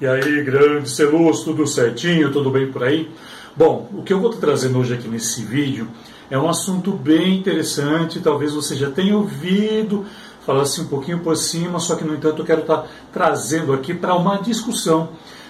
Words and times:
E 0.00 0.06
aí, 0.06 0.44
grande 0.44 0.88
Celus, 0.88 1.42
tudo 1.42 1.66
certinho, 1.66 2.30
tudo 2.30 2.52
bem 2.52 2.70
por 2.70 2.84
aí? 2.84 3.10
Bom, 3.56 3.88
o 3.92 4.04
que 4.04 4.12
eu 4.12 4.20
vou 4.20 4.30
estar 4.30 4.46
trazendo 4.46 4.78
hoje 4.78 4.94
aqui 4.94 5.08
nesse 5.08 5.42
vídeo 5.42 5.88
é 6.30 6.38
um 6.38 6.48
assunto 6.48 6.92
bem 6.92 7.36
interessante, 7.36 8.20
talvez 8.20 8.52
você 8.52 8.76
já 8.76 8.88
tenha 8.92 9.16
ouvido 9.16 10.06
falar 10.46 10.62
assim 10.62 10.82
um 10.82 10.86
pouquinho 10.86 11.18
por 11.18 11.36
cima, 11.36 11.80
só 11.80 11.96
que 11.96 12.04
no 12.04 12.14
entanto 12.14 12.42
eu 12.42 12.46
quero 12.46 12.60
estar 12.60 12.86
trazendo 13.12 13.72
aqui 13.72 13.92
para 13.92 14.14
uma 14.14 14.36
discussão 14.36 15.08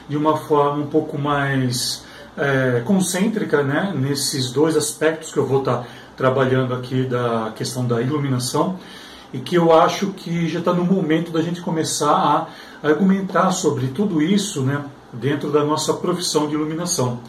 de 0.08 0.16
uma 0.16 0.38
forma 0.38 0.82
um 0.82 0.86
pouco 0.86 1.18
mais 1.18 2.02
é, 2.34 2.80
concêntrica, 2.86 3.62
né, 3.62 3.92
nesses 3.94 4.50
dois 4.50 4.78
aspectos 4.78 5.30
que 5.30 5.36
eu 5.36 5.44
vou 5.44 5.58
estar 5.58 5.86
trabalhando 6.16 6.72
aqui 6.72 7.02
da 7.02 7.52
questão 7.54 7.86
da 7.86 8.00
iluminação 8.00 8.78
e 9.30 9.40
que 9.40 9.56
eu 9.56 9.78
acho 9.78 10.06
que 10.14 10.48
já 10.48 10.60
está 10.60 10.72
no 10.72 10.84
momento 10.84 11.30
da 11.30 11.42
gente 11.42 11.60
começar 11.60 12.14
a 12.14 12.46
argumentar 12.82 13.50
sobre 13.50 13.88
tudo 13.88 14.22
isso 14.22 14.62
né, 14.62 14.84
dentro 15.12 15.50
da 15.50 15.64
nossa 15.64 15.94
profissão 15.94 16.48
de 16.48 16.54
iluminação. 16.54 17.20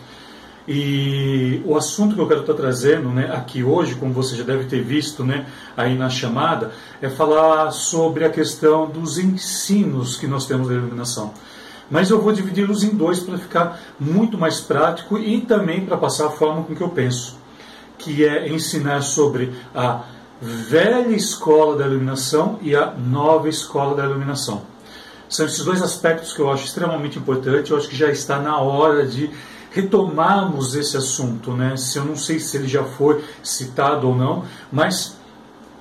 E 0.72 1.64
o 1.66 1.76
assunto 1.76 2.14
que 2.14 2.22
eu 2.22 2.28
quero 2.28 2.42
estar 2.42 2.54
trazendo 2.54 3.10
né, 3.10 3.32
aqui 3.34 3.64
hoje, 3.64 3.96
como 3.96 4.14
você 4.14 4.36
já 4.36 4.44
deve 4.44 4.66
ter 4.66 4.84
visto 4.84 5.24
né, 5.24 5.48
aí 5.76 5.98
na 5.98 6.10
chamada, 6.10 6.72
é 7.02 7.10
falar 7.10 7.72
sobre 7.72 8.24
a 8.24 8.30
questão 8.30 8.88
dos 8.88 9.18
ensinos 9.18 10.16
que 10.16 10.28
nós 10.28 10.46
temos 10.46 10.68
da 10.68 10.76
iluminação. 10.76 11.34
Mas 11.90 12.12
eu 12.12 12.22
vou 12.22 12.32
dividi-los 12.32 12.84
em 12.84 12.96
dois 12.96 13.20
para 13.20 13.38
ficar 13.40 13.80
muito 14.00 14.38
mais 14.38 14.60
prático 14.60 15.18
e 15.18 15.42
também 15.42 15.88
para 15.88 15.98
passar 15.98 16.28
a 16.28 16.32
forma 16.32 16.62
com 16.62 16.76
que 16.76 16.84
eu 16.84 16.90
penso, 16.90 17.40
que 17.98 18.24
é 18.24 18.48
ensinar 18.50 19.02
sobre 19.02 19.52
a 19.74 20.04
velha 20.40 21.16
escola 21.16 21.78
da 21.78 21.88
iluminação 21.88 22.60
e 22.62 22.76
a 22.76 22.92
nova 22.92 23.50
escola 23.50 23.96
da 23.96 24.06
iluminação. 24.06 24.69
São 25.30 25.46
esses 25.46 25.64
dois 25.64 25.82
aspectos 25.82 26.34
que 26.34 26.40
eu 26.40 26.52
acho 26.52 26.66
extremamente 26.66 27.20
importantes. 27.20 27.70
Eu 27.70 27.78
acho 27.78 27.88
que 27.88 27.96
já 27.96 28.10
está 28.10 28.40
na 28.40 28.60
hora 28.60 29.06
de 29.06 29.30
retomarmos 29.72 30.76
esse 30.76 30.98
assunto, 30.98 31.52
né? 31.52 31.78
Se 31.78 31.98
eu 32.00 32.06
não 32.06 32.16
sei 32.16 32.40
se 32.40 32.58
ele 32.58 32.68
já 32.68 32.84
foi 32.84 33.24
citado 33.44 34.08
ou 34.08 34.16
não, 34.16 34.44
mas 34.72 35.18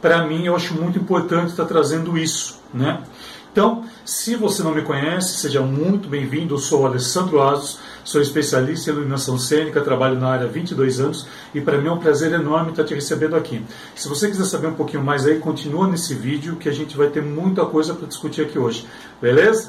para 0.01 0.27
mim 0.27 0.45
eu 0.45 0.55
acho 0.55 0.75
muito 0.75 0.99
importante 0.99 1.51
estar 1.51 1.65
trazendo 1.65 2.17
isso, 2.19 2.61
né? 2.73 3.03
Então, 3.51 3.85
se 4.05 4.37
você 4.37 4.63
não 4.63 4.75
me 4.75 4.83
conhece, 4.83 5.39
seja 5.39 5.63
muito 5.63 6.09
bem-vindo. 6.09 6.55
Eu 6.55 6.59
sou 6.59 6.83
o 6.83 6.87
Alessandro 6.87 7.43
Asos, 7.43 7.79
sou 8.05 8.21
especialista 8.21 8.91
em 8.91 8.95
iluminação 8.95 9.39
cênica, 9.39 9.81
trabalho 9.81 10.19
na 10.19 10.29
área 10.29 10.47
há 10.47 10.51
22 10.51 11.01
anos 11.01 11.27
e 11.55 11.61
para 11.61 11.79
mim 11.79 11.89
é 11.89 11.93
um 11.93 11.99
prazer 11.99 12.33
enorme 12.33 12.71
estar 12.71 12.85
te 12.85 12.95
recebendo 12.95 13.37
aqui. 13.37 13.65
Se 13.95 14.09
você 14.09 14.29
quiser 14.29 14.45
saber 14.45 14.69
um 14.69 14.75
pouquinho 14.75 15.03
mais 15.03 15.27
aí, 15.27 15.39
continua 15.39 15.87
nesse 15.87 16.15
vídeo 16.15 16.57
que 16.57 16.69
a 16.69 16.73
gente 16.73 16.97
vai 16.97 17.09
ter 17.09 17.23
muita 17.23 17.65
coisa 17.67 17.95
para 17.95 18.07
discutir 18.07 18.43
aqui 18.43 18.59
hoje. 18.59 18.87
Beleza? 19.21 19.69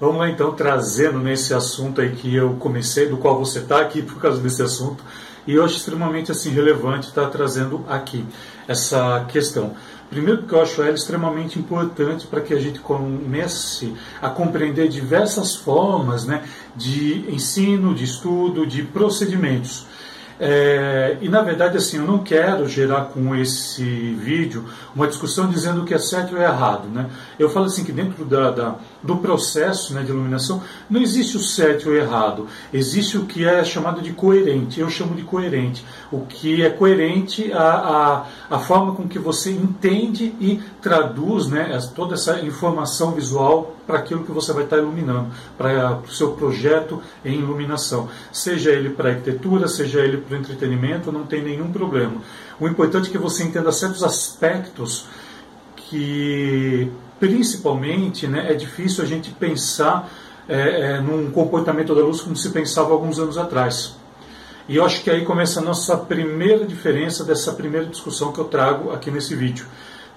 Vamos 0.00 0.18
lá 0.18 0.28
então, 0.28 0.52
trazendo 0.52 1.18
nesse 1.18 1.54
assunto 1.54 2.00
aí 2.00 2.10
que 2.10 2.34
eu 2.34 2.54
comecei, 2.54 3.08
do 3.08 3.16
qual 3.16 3.38
você 3.38 3.60
está 3.60 3.80
aqui 3.80 4.02
por 4.02 4.20
causa 4.20 4.40
desse 4.40 4.62
assunto, 4.62 5.04
e 5.46 5.54
eu 5.54 5.64
acho 5.64 5.76
extremamente 5.76 6.32
assim 6.32 6.50
relevante 6.50 7.08
estar 7.08 7.28
trazendo 7.28 7.84
aqui 7.88 8.24
essa 8.66 9.24
questão. 9.28 9.74
Primeiro, 10.12 10.40
porque 10.40 10.54
eu 10.54 10.60
acho 10.60 10.82
ela 10.82 10.92
extremamente 10.92 11.58
importante 11.58 12.26
para 12.26 12.42
que 12.42 12.52
a 12.52 12.60
gente 12.60 12.80
comece 12.80 13.94
a 14.20 14.28
compreender 14.28 14.86
diversas 14.86 15.56
formas 15.56 16.26
né, 16.26 16.44
de 16.76 17.24
ensino, 17.32 17.94
de 17.94 18.04
estudo, 18.04 18.66
de 18.66 18.82
procedimentos. 18.82 19.86
É, 20.38 21.16
e 21.22 21.30
na 21.30 21.40
verdade, 21.40 21.78
assim, 21.78 21.96
eu 21.96 22.04
não 22.04 22.18
quero 22.18 22.68
gerar 22.68 23.06
com 23.06 23.34
esse 23.34 23.84
vídeo 23.84 24.66
uma 24.94 25.06
discussão 25.06 25.48
dizendo 25.48 25.80
o 25.80 25.84
que 25.86 25.94
é 25.94 25.98
certo 25.98 26.34
ou 26.34 26.42
é 26.42 26.44
errado. 26.44 26.88
Né? 26.88 27.08
Eu 27.38 27.48
falo 27.48 27.66
assim 27.66 27.82
que 27.82 27.92
dentro 27.92 28.22
da, 28.26 28.50
da, 28.50 28.74
do 29.02 29.16
processo 29.16 29.94
né, 29.94 30.02
de 30.02 30.10
iluminação 30.10 30.62
não 30.88 31.00
existe 31.00 31.36
o 31.36 31.40
certo 31.40 31.88
ou 31.88 31.94
o 31.94 31.96
errado, 31.96 32.46
existe 32.72 33.18
o 33.18 33.26
que 33.26 33.44
é 33.44 33.64
chamado 33.64 34.00
de 34.00 34.12
coerente. 34.12 34.80
Eu 34.80 34.88
chamo 34.88 35.14
de 35.14 35.22
coerente. 35.22 35.84
O 36.10 36.20
que 36.20 36.62
é 36.62 36.70
coerente 36.70 37.52
a, 37.52 38.26
a, 38.50 38.56
a 38.56 38.58
forma 38.58 38.94
com 38.94 39.08
que 39.08 39.18
você 39.18 39.50
entende 39.50 40.34
e 40.40 40.60
traduz 40.80 41.48
né, 41.48 41.78
toda 41.94 42.14
essa 42.14 42.40
informação 42.40 43.12
visual 43.12 43.76
para 43.86 43.98
aquilo 43.98 44.24
que 44.24 44.30
você 44.30 44.52
vai 44.52 44.64
estar 44.64 44.78
iluminando, 44.78 45.30
para 45.58 45.98
o 45.98 46.08
seu 46.08 46.32
projeto 46.32 47.02
em 47.24 47.38
iluminação. 47.38 48.08
Seja 48.32 48.70
ele 48.70 48.90
para 48.90 49.10
arquitetura, 49.10 49.66
seja 49.66 50.00
ele 50.00 50.18
para 50.18 50.38
entretenimento, 50.38 51.10
não 51.10 51.26
tem 51.26 51.42
nenhum 51.42 51.72
problema. 51.72 52.22
O 52.60 52.68
importante 52.68 53.08
é 53.08 53.12
que 53.12 53.18
você 53.18 53.42
entenda 53.42 53.72
certos 53.72 54.04
aspectos 54.04 55.06
que, 55.76 56.90
principalmente, 57.22 58.26
né, 58.26 58.50
é 58.50 58.54
difícil 58.54 59.04
a 59.04 59.06
gente 59.06 59.30
pensar 59.30 60.10
é, 60.48 60.96
é, 60.96 61.00
num 61.00 61.30
comportamento 61.30 61.94
da 61.94 62.02
luz 62.02 62.20
como 62.20 62.34
se 62.34 62.50
pensava 62.50 62.90
alguns 62.92 63.20
anos 63.20 63.38
atrás. 63.38 63.94
E 64.68 64.74
eu 64.74 64.84
acho 64.84 65.04
que 65.04 65.08
aí 65.08 65.24
começa 65.24 65.60
a 65.60 65.62
nossa 65.62 65.96
primeira 65.96 66.66
diferença 66.66 67.22
dessa 67.22 67.52
primeira 67.52 67.86
discussão 67.86 68.32
que 68.32 68.40
eu 68.40 68.46
trago 68.46 68.90
aqui 68.90 69.08
nesse 69.08 69.36
vídeo, 69.36 69.66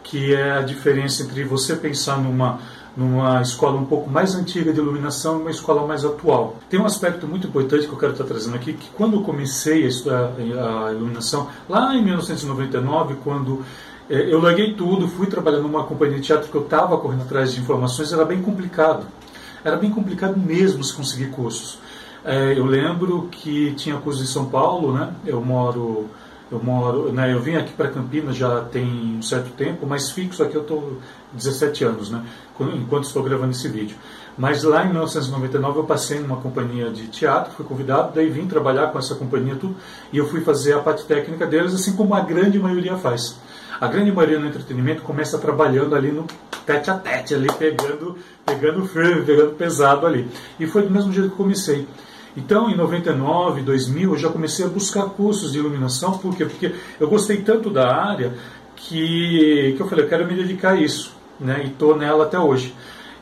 que 0.03 0.33
é 0.33 0.53
a 0.53 0.61
diferença 0.63 1.21
entre 1.21 1.43
você 1.43 1.75
pensar 1.75 2.17
numa 2.17 2.59
numa 2.97 3.41
escola 3.41 3.77
um 3.77 3.85
pouco 3.85 4.09
mais 4.09 4.35
antiga 4.35 4.71
de 4.71 4.79
iluminação 4.79 5.39
e 5.39 5.41
uma 5.41 5.51
escola 5.51 5.85
mais 5.85 6.05
atual. 6.05 6.55
Tem 6.69 6.79
um 6.79 6.85
aspecto 6.85 7.27
muito 7.27 7.45
importante 7.45 7.87
que 7.87 7.93
eu 7.93 7.99
quero 7.99 8.13
estar 8.13 8.23
trazendo 8.23 8.55
aqui, 8.55 8.71
que 8.71 8.89
quando 8.91 9.17
eu 9.17 9.21
comecei 9.21 9.83
a 9.83 9.87
estudar 9.87 10.31
a 10.37 10.93
iluminação, 10.93 11.49
lá 11.67 11.93
em 11.93 12.01
1999, 12.01 13.17
quando 13.21 13.65
eu 14.09 14.39
larguei 14.41 14.73
tudo, 14.73 15.07
fui 15.07 15.27
trabalhar 15.27 15.59
numa 15.59 15.83
companhia 15.83 16.17
de 16.17 16.23
teatro 16.23 16.49
que 16.49 16.55
eu 16.55 16.63
estava 16.63 16.97
correndo 16.97 17.23
atrás 17.23 17.53
de 17.53 17.61
informações, 17.61 18.11
era 18.11 18.25
bem 18.25 18.41
complicado. 18.41 19.05
Era 19.63 19.77
bem 19.77 19.89
complicado 19.89 20.37
mesmo 20.37 20.83
se 20.83 20.93
conseguir 20.93 21.31
cursos. 21.31 21.79
É, 22.23 22.57
eu 22.57 22.65
lembro 22.65 23.27
que 23.31 23.73
tinha 23.73 23.97
cursos 23.97 24.23
em 24.23 24.31
São 24.31 24.45
Paulo, 24.45 24.93
né? 24.93 25.13
Eu 25.25 25.41
moro 25.41 26.09
eu 26.51 26.61
moro, 26.63 27.11
né, 27.11 27.33
eu 27.33 27.41
vim 27.41 27.55
aqui 27.55 27.73
para 27.73 27.89
Campinas 27.89 28.35
já 28.35 28.61
tem 28.61 29.17
um 29.17 29.21
certo 29.21 29.49
tempo, 29.51 29.85
mas 29.87 30.11
fixo 30.11 30.43
aqui 30.43 30.55
eu 30.55 30.61
estou 30.61 30.99
17 31.33 31.83
anos, 31.83 32.11
né, 32.11 32.23
enquanto 32.75 33.05
estou 33.05 33.23
gravando 33.23 33.51
esse 33.51 33.67
vídeo. 33.67 33.97
Mas 34.37 34.63
lá 34.63 34.83
em 34.83 34.89
1999 34.89 35.79
eu 35.79 35.83
passei 35.85 36.19
numa 36.19 36.37
companhia 36.37 36.89
de 36.89 37.07
teatro, 37.07 37.51
fui 37.53 37.65
convidado, 37.65 38.11
daí 38.13 38.29
vim 38.29 38.45
trabalhar 38.45 38.87
com 38.87 38.99
essa 38.99 39.15
companhia 39.15 39.55
tudo, 39.55 39.75
e 40.13 40.17
eu 40.17 40.27
fui 40.27 40.41
fazer 40.41 40.73
a 40.73 40.79
parte 40.79 41.05
técnica 41.05 41.47
deles, 41.47 41.73
assim 41.73 41.95
como 41.95 42.13
a 42.13 42.19
grande 42.19 42.59
maioria 42.59 42.95
faz. 42.95 43.39
A 43.79 43.87
grande 43.87 44.11
maioria 44.11 44.39
no 44.39 44.47
entretenimento 44.47 45.01
começa 45.01 45.37
trabalhando 45.37 45.95
ali 45.95 46.11
no 46.11 46.25
tete 46.65 46.89
a 46.89 46.95
tete, 46.95 47.35
ali 47.35 47.47
pegando, 47.57 48.17
pegando 48.45 48.85
firme, 48.85 49.23
pegando 49.23 49.51
pesado 49.51 50.05
ali. 50.05 50.27
E 50.59 50.65
foi 50.65 50.83
do 50.83 50.89
mesmo 50.89 51.11
jeito 51.11 51.29
que 51.29 51.35
comecei. 51.35 51.87
Então, 52.37 52.69
em 52.69 52.75
99, 52.75 53.61
2000, 53.61 54.11
eu 54.11 54.17
já 54.17 54.29
comecei 54.29 54.65
a 54.65 54.69
buscar 54.69 55.03
cursos 55.03 55.53
de 55.53 55.59
iluminação, 55.59 56.17
por 56.17 56.35
quê? 56.35 56.45
Porque 56.45 56.75
eu 56.99 57.07
gostei 57.07 57.37
tanto 57.37 57.69
da 57.69 57.95
área 57.95 58.33
que, 58.75 59.73
que 59.75 59.81
eu 59.81 59.87
falei, 59.87 60.05
eu 60.05 60.09
quero 60.09 60.27
me 60.27 60.35
dedicar 60.35 60.71
a 60.71 60.75
isso, 60.75 61.13
né? 61.39 61.61
e 61.63 61.67
estou 61.67 61.95
nela 61.95 62.25
até 62.25 62.37
hoje. 62.37 62.75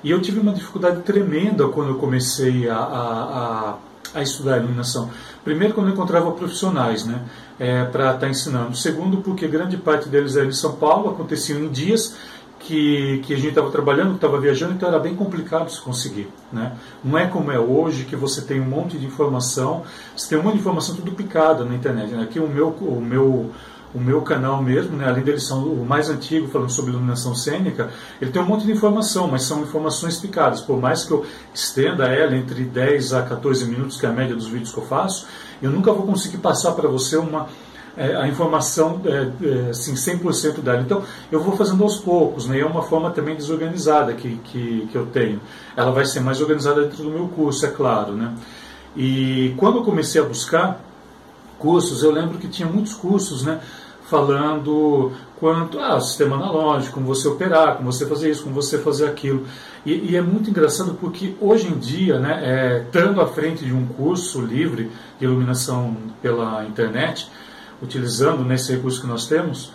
E 0.04 0.10
eu 0.10 0.20
tive 0.20 0.40
uma 0.40 0.52
dificuldade 0.52 1.02
tremenda 1.02 1.68
quando 1.70 1.90
eu 1.90 1.96
comecei 1.96 2.68
a, 2.68 2.76
a, 2.76 3.14
a, 3.22 3.78
a 4.16 4.22
estudar 4.22 4.58
iluminação. 4.58 5.10
Primeiro, 5.44 5.74
quando 5.74 5.88
eu 5.88 5.94
encontrava 5.94 6.32
profissionais 6.32 7.06
né? 7.06 7.22
É, 7.60 7.84
para 7.86 8.08
estar 8.08 8.20
tá 8.20 8.30
ensinando. 8.30 8.76
Segundo, 8.76 9.18
porque 9.18 9.48
grande 9.48 9.78
parte 9.78 10.08
deles 10.10 10.36
era 10.36 10.46
em 10.46 10.54
São 10.54 10.76
Paulo, 10.76 11.10
aconteciam 11.10 11.60
em 11.60 11.70
dias 11.70 12.16
que, 12.64 13.22
que 13.26 13.34
a 13.34 13.38
gente 13.38 13.50
estava 13.50 13.70
trabalhando, 13.70 14.16
estava 14.16 14.40
viajando, 14.40 14.74
então 14.74 14.88
era 14.88 14.98
bem 14.98 15.16
complicado 15.16 15.70
se 15.70 15.82
conseguir. 15.82 16.30
Né? 16.52 16.72
Não 17.04 17.18
é 17.18 17.28
como 17.28 17.52
é 17.52 17.60
hoje, 17.60 18.06
que 18.06 18.16
você 18.16 18.42
tem 18.42 18.62
um 18.62 18.66
monte 18.66 18.98
de 18.98 19.06
informação, 19.06 19.84
você 20.16 20.30
tem 20.30 20.38
um 20.38 20.44
monte 20.44 20.54
de 20.54 20.60
informação 20.60 20.96
tudo 20.96 21.12
picada 21.12 21.66
na 21.66 21.76
internet. 21.76 22.12
Né? 22.12 22.24
Aqui 22.24 22.40
o 22.40 22.48
meu, 22.48 22.70
o 22.70 23.02
meu, 23.02 23.52
o 23.94 24.00
meu 24.00 24.22
canal 24.22 24.62
mesmo, 24.62 24.98
né? 24.98 25.08
além 25.08 25.24
deles 25.24 25.46
são 25.48 25.64
o 25.66 25.86
mais 25.86 26.10
antigo, 26.10 26.48
falando 26.48 26.72
sobre 26.72 26.92
iluminação 26.92 27.36
cênica, 27.36 27.92
ele 28.20 28.32
tem 28.32 28.42
um 28.42 28.46
monte 28.46 28.66
de 28.66 28.72
informação, 28.72 29.28
mas 29.28 29.44
são 29.44 29.62
informações 29.62 30.18
picadas. 30.18 30.62
Por 30.62 30.80
mais 30.80 31.04
que 31.04 31.12
eu 31.12 31.26
estenda 31.54 32.06
ela 32.06 32.36
entre 32.36 32.64
10 32.64 33.14
a 33.14 33.22
14 33.22 33.66
minutos, 33.66 34.00
que 34.00 34.06
é 34.06 34.10
a 34.10 34.14
média 34.14 34.36
dos 34.36 34.48
vídeos 34.48 34.72
que 34.72 34.80
eu 34.80 34.86
faço, 34.86 35.28
eu 35.62 35.70
nunca 35.70 35.94
vou 35.94 36.06
conseguir 36.06 36.38
passar 36.38 36.72
para 36.74 36.90
você 36.90 37.18
uma 37.18 37.48
é, 37.96 38.16
a 38.16 38.28
informação 38.28 39.02
é, 39.06 39.68
é, 39.68 39.70
assim, 39.70 39.94
100% 39.94 40.62
dela. 40.62 40.82
Então, 40.82 41.04
eu 41.32 41.40
vou 41.40 41.56
fazendo 41.56 41.84
aos 41.84 41.98
poucos, 41.98 42.48
né? 42.48 42.60
é 42.60 42.66
uma 42.66 42.82
forma 42.82 43.12
também 43.12 43.36
desorganizada 43.36 44.14
que, 44.14 44.38
que, 44.38 44.88
que 44.92 44.98
eu 44.98 45.06
tenho. 45.06 45.40
Ela 45.76 45.92
vai 45.92 46.06
ser 46.06 46.20
mais 46.20 46.42
organizada 46.42 46.82
dentro 46.82 47.04
do 47.04 47.12
meu 47.12 47.28
curso, 47.28 47.66
é 47.66 47.70
claro. 47.70 48.14
Né? 48.14 48.34
E 48.96 49.54
quando 49.58 49.78
eu 49.78 49.84
comecei 49.84 50.20
a 50.20 50.24
buscar 50.24 50.84
cursos, 51.60 52.04
eu 52.04 52.12
lembro 52.12 52.38
que 52.40 52.48
tinha 52.48 52.68
muitos 52.68 52.94
cursos 52.94 53.44
né, 53.44 53.62
falando 54.14 55.12
quanto 55.40 55.80
ah, 55.80 56.00
sistema 56.00 56.36
analógico, 56.36 56.94
como 56.94 57.08
você 57.08 57.28
operar, 57.28 57.78
como 57.78 57.92
você 57.92 58.06
fazer 58.06 58.30
isso, 58.30 58.44
como 58.44 58.54
você 58.54 58.78
fazer 58.78 59.08
aquilo. 59.08 59.48
E, 59.84 60.12
e 60.12 60.16
é 60.16 60.22
muito 60.22 60.52
engraçado 60.52 60.96
porque 61.02 61.34
hoje 61.42 61.68
em 61.68 61.80
dia, 61.80 62.20
né, 62.20 62.40
é, 62.44 62.84
estando 62.84 63.20
à 63.20 63.26
frente 63.26 63.66
de 63.66 63.74
um 63.74 63.88
curso 63.88 64.40
livre 64.40 64.92
de 65.18 65.26
iluminação 65.26 65.98
pela 66.22 66.64
internet, 66.64 67.28
utilizando 67.82 68.46
nesse 68.46 68.72
recurso 68.72 69.02
que 69.02 69.08
nós 69.08 69.26
temos, 69.26 69.72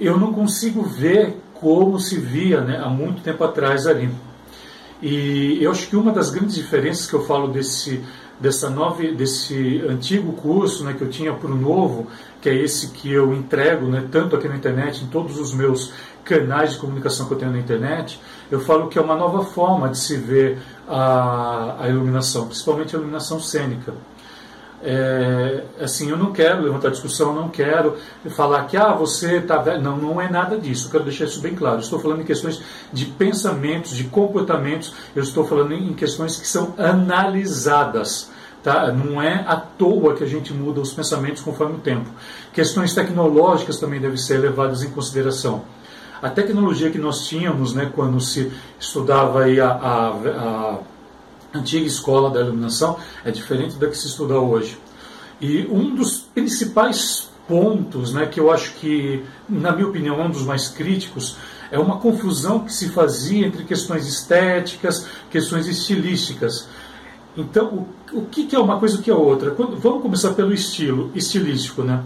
eu 0.00 0.18
não 0.18 0.32
consigo 0.32 0.82
ver 0.82 1.40
como 1.54 2.00
se 2.00 2.18
via 2.18 2.60
né, 2.62 2.82
há 2.84 2.88
muito 2.88 3.22
tempo 3.22 3.44
atrás 3.44 3.86
ali. 3.86 4.10
E 5.00 5.58
eu 5.62 5.70
acho 5.70 5.86
que 5.88 5.94
uma 5.94 6.10
das 6.10 6.28
grandes 6.30 6.56
diferenças 6.56 7.06
que 7.06 7.14
eu 7.14 7.24
falo 7.24 7.48
desse, 7.48 8.02
dessa 8.38 8.68
nova, 8.68 9.02
desse 9.02 9.82
antigo 9.88 10.32
curso 10.32 10.84
né, 10.84 10.94
que 10.96 11.02
eu 11.02 11.10
tinha 11.10 11.32
para 11.32 11.50
o 11.50 11.54
novo, 11.54 12.06
que 12.40 12.48
é 12.48 12.54
esse 12.54 12.88
que 12.88 13.10
eu 13.10 13.34
entrego 13.34 13.86
né, 13.86 14.06
tanto 14.10 14.36
aqui 14.36 14.48
na 14.48 14.56
internet, 14.56 15.04
em 15.04 15.06
todos 15.08 15.38
os 15.38 15.54
meus 15.54 15.92
canais 16.24 16.72
de 16.72 16.78
comunicação 16.78 17.26
que 17.26 17.34
eu 17.34 17.38
tenho 17.38 17.52
na 17.52 17.58
internet, 17.58 18.20
eu 18.50 18.60
falo 18.60 18.88
que 18.88 18.98
é 18.98 19.02
uma 19.02 19.14
nova 19.14 19.44
forma 19.44 19.88
de 19.88 19.98
se 19.98 20.16
ver 20.16 20.58
a, 20.88 21.76
a 21.80 21.88
iluminação, 21.88 22.46
principalmente 22.46 22.94
a 22.94 22.98
iluminação 22.98 23.40
cênica. 23.40 23.94
É, 24.82 25.64
assim, 25.80 26.10
eu 26.10 26.16
não 26.16 26.32
quero 26.32 26.62
levantar 26.62 26.90
discussão, 26.90 27.34
não 27.34 27.48
quero 27.48 27.96
falar 28.30 28.64
que 28.64 28.76
ah, 28.76 28.92
você 28.92 29.38
está 29.38 29.58
velho. 29.58 29.82
Não, 29.82 29.96
não 29.96 30.20
é 30.20 30.30
nada 30.30 30.58
disso. 30.58 30.86
Eu 30.86 30.92
quero 30.92 31.04
deixar 31.04 31.24
isso 31.24 31.40
bem 31.40 31.54
claro. 31.54 31.76
Eu 31.76 31.80
estou 31.80 31.98
falando 31.98 32.20
em 32.20 32.24
questões 32.24 32.62
de 32.92 33.06
pensamentos, 33.06 33.92
de 33.96 34.04
comportamentos. 34.04 34.94
Eu 35.14 35.22
estou 35.22 35.46
falando 35.46 35.72
em 35.72 35.92
questões 35.94 36.36
que 36.36 36.46
são 36.46 36.74
analisadas. 36.78 38.30
Tá? 38.62 38.90
Não 38.90 39.22
é 39.22 39.44
à 39.46 39.56
toa 39.56 40.14
que 40.14 40.24
a 40.24 40.26
gente 40.26 40.52
muda 40.52 40.80
os 40.80 40.92
pensamentos 40.92 41.40
conforme 41.40 41.76
o 41.76 41.78
tempo. 41.78 42.10
Questões 42.52 42.94
tecnológicas 42.94 43.78
também 43.78 44.00
devem 44.00 44.16
ser 44.16 44.38
levadas 44.38 44.82
em 44.82 44.90
consideração. 44.90 45.62
A 46.20 46.30
tecnologia 46.30 46.90
que 46.90 46.98
nós 46.98 47.26
tínhamos 47.26 47.74
né, 47.74 47.90
quando 47.94 48.20
se 48.20 48.50
estudava 48.80 49.44
aí 49.44 49.60
a, 49.60 49.68
a, 49.68 50.08
a 50.08 50.78
antiga 51.56 51.86
escola 51.86 52.30
da 52.30 52.40
iluminação 52.40 52.96
é 53.24 53.30
diferente 53.30 53.76
da 53.76 53.88
que 53.88 53.96
se 53.96 54.06
estuda 54.06 54.38
hoje. 54.38 54.78
E 55.40 55.66
um 55.70 55.94
dos 55.94 56.18
principais 56.18 57.28
pontos, 57.46 58.12
né, 58.12 58.26
que 58.26 58.40
eu 58.40 58.50
acho 58.50 58.74
que, 58.74 59.22
na 59.48 59.72
minha 59.72 59.86
opinião, 59.86 60.20
é 60.20 60.24
um 60.24 60.30
dos 60.30 60.42
mais 60.42 60.68
críticos, 60.68 61.36
é 61.70 61.78
uma 61.78 61.98
confusão 61.98 62.60
que 62.60 62.72
se 62.72 62.88
fazia 62.88 63.46
entre 63.46 63.64
questões 63.64 64.06
estéticas, 64.06 65.06
questões 65.30 65.66
estilísticas. 65.66 66.68
Então, 67.36 67.86
o, 68.12 68.18
o 68.18 68.26
que, 68.26 68.46
que 68.46 68.56
é 68.56 68.58
uma 68.58 68.78
coisa 68.78 68.98
o 68.98 69.02
que 69.02 69.10
é 69.10 69.14
outra? 69.14 69.50
Quando, 69.50 69.76
vamos 69.76 70.02
começar 70.02 70.32
pelo 70.34 70.52
estilo, 70.52 71.10
estilístico, 71.14 71.82
né? 71.82 72.02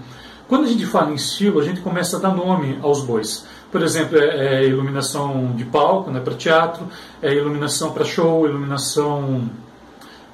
Quando 0.49 0.65
a 0.65 0.69
gente 0.69 0.85
fala 0.87 1.13
em 1.13 1.15
estilo, 1.15 1.61
a 1.61 1.65
gente 1.65 1.81
começa 1.81 2.17
a 2.17 2.21
dar 2.21 2.35
nome 2.35 2.79
aos 2.83 3.03
bois. 3.03 3.47
Por 3.71 3.83
exemplo, 3.83 4.19
é, 4.19 4.63
é 4.63 4.67
iluminação 4.67 5.53
de 5.55 5.65
palco, 5.65 6.11
né, 6.11 6.21
para 6.21 6.35
teatro, 6.35 6.89
é 7.23 7.33
iluminação 7.33 7.93
para 7.93 8.05
show, 8.05 8.47
iluminação 8.47 9.49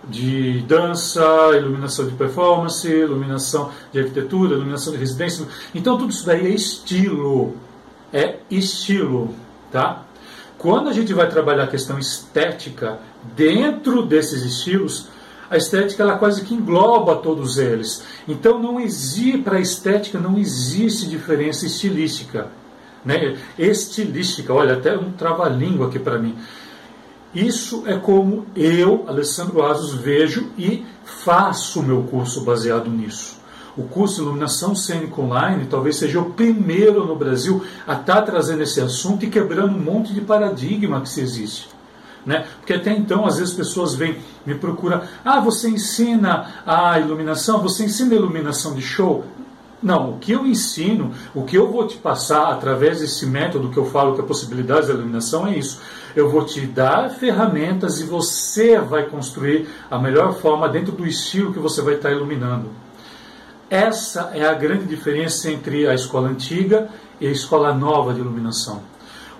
de 0.08 0.60
dança, 0.62 1.22
iluminação 1.56 2.06
de 2.06 2.14
performance, 2.14 2.88
iluminação 2.88 3.70
de 3.92 3.98
arquitetura, 3.98 4.54
iluminação 4.54 4.92
de 4.92 4.98
residência. 4.98 5.46
Então 5.74 5.98
tudo 5.98 6.10
isso 6.10 6.24
daí 6.24 6.46
é 6.46 6.50
estilo. 6.50 7.56
É 8.12 8.36
estilo, 8.50 9.34
tá? 9.70 10.04
Quando 10.56 10.88
a 10.88 10.92
gente 10.92 11.12
vai 11.12 11.28
trabalhar 11.28 11.64
a 11.64 11.68
questão 11.68 11.98
estética 11.98 12.98
dentro 13.36 14.06
desses 14.06 14.42
estilos, 14.42 15.08
a 15.50 15.56
estética 15.56 16.02
ela 16.02 16.16
quase 16.16 16.44
que 16.44 16.54
engloba 16.54 17.16
todos 17.16 17.58
eles. 17.58 18.02
Então 18.26 18.60
não 18.60 18.80
existe 18.80 19.38
para 19.38 19.58
a 19.58 19.60
estética 19.60 20.18
não 20.18 20.38
existe 20.38 21.06
diferença 21.08 21.66
estilística, 21.66 22.48
né? 23.06 23.38
Estilística, 23.56 24.52
olha 24.52 24.74
até 24.74 24.98
um 24.98 25.12
trava-língua 25.12 25.86
aqui 25.86 25.98
para 25.98 26.18
mim. 26.18 26.36
Isso 27.32 27.84
é 27.86 27.96
como 27.96 28.46
eu, 28.56 29.04
Alessandro 29.06 29.64
Asos, 29.64 29.94
vejo 29.94 30.50
e 30.58 30.84
faço 31.04 31.80
o 31.80 31.82
meu 31.82 32.02
curso 32.02 32.44
baseado 32.44 32.90
nisso. 32.90 33.36
O 33.76 33.84
curso 33.84 34.22
Iluminação 34.22 34.74
Cênica 34.74 35.20
Online 35.20 35.66
talvez 35.66 35.96
seja 35.96 36.18
o 36.18 36.32
primeiro 36.32 37.04
no 37.06 37.14
Brasil 37.14 37.62
a 37.86 37.92
estar 37.92 38.16
tá 38.16 38.22
trazendo 38.22 38.62
esse 38.62 38.80
assunto 38.80 39.24
e 39.24 39.30
quebrando 39.30 39.76
um 39.76 39.80
monte 39.80 40.12
de 40.12 40.22
paradigma 40.22 41.00
que 41.00 41.08
se 41.08 41.20
existe. 41.20 41.68
Né? 42.24 42.44
Porque 42.58 42.72
até 42.72 42.92
então, 42.92 43.24
às 43.24 43.38
vezes, 43.38 43.54
pessoas 43.54 43.94
vêm, 43.94 44.16
me 44.44 44.54
procuram, 44.56 45.02
ah, 45.24 45.38
você 45.38 45.68
ensina 45.68 46.54
a 46.66 46.98
iluminação, 46.98 47.62
você 47.62 47.84
ensina 47.84 48.14
a 48.14 48.16
iluminação 48.16 48.74
de 48.74 48.82
show? 48.82 49.24
Não, 49.82 50.12
o 50.12 50.18
que 50.18 50.32
eu 50.32 50.46
ensino, 50.46 51.12
o 51.34 51.44
que 51.44 51.56
eu 51.56 51.70
vou 51.70 51.86
te 51.86 51.96
passar 51.96 52.50
através 52.50 53.00
desse 53.00 53.26
método 53.26 53.70
que 53.70 53.76
eu 53.76 53.84
falo 53.84 54.14
que 54.14 54.20
é 54.20 54.24
a 54.24 54.26
possibilidade 54.26 54.86
da 54.86 54.94
iluminação 54.94 55.46
é 55.46 55.56
isso. 55.56 55.80
Eu 56.14 56.30
vou 56.30 56.44
te 56.44 56.62
dar 56.66 57.10
ferramentas 57.10 58.00
e 58.00 58.04
você 58.04 58.78
vai 58.78 59.04
construir 59.04 59.68
a 59.90 59.98
melhor 59.98 60.34
forma 60.34 60.68
dentro 60.68 60.92
do 60.92 61.06
estilo 61.06 61.52
que 61.52 61.58
você 61.58 61.82
vai 61.82 61.94
estar 61.94 62.10
iluminando. 62.10 62.70
Essa 63.68 64.30
é 64.32 64.46
a 64.46 64.54
grande 64.54 64.86
diferença 64.86 65.50
entre 65.50 65.86
a 65.86 65.94
escola 65.94 66.28
antiga 66.28 66.88
e 67.20 67.26
a 67.26 67.30
escola 67.30 67.74
nova 67.74 68.14
de 68.14 68.20
iluminação. 68.20 68.82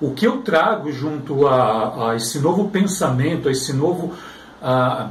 O 0.01 0.11
que 0.11 0.27
eu 0.27 0.43
trago 0.43 0.93
junto 0.93 1.47
a, 1.47 2.11
a 2.11 2.17
esse 2.17 2.39
novo 2.41 2.69
pensamento, 2.69 3.49
a 3.49 3.53
esse 3.53 3.73
novo, 3.73 4.13
a, 4.61 5.09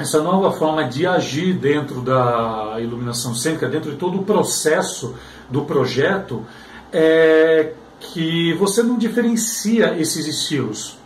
essa 0.00 0.22
nova 0.22 0.50
forma 0.50 0.84
de 0.84 1.06
agir 1.06 1.52
dentro 1.52 2.00
da 2.00 2.76
iluminação 2.80 3.34
cênica, 3.34 3.68
dentro 3.68 3.90
de 3.90 3.96
todo 3.96 4.18
o 4.18 4.24
processo 4.24 5.14
do 5.48 5.62
projeto, 5.62 6.44
é 6.92 7.74
que 7.98 8.54
você 8.54 8.82
não 8.82 8.96
diferencia 8.96 9.94
esses 9.98 10.26
estilos. 10.26 10.96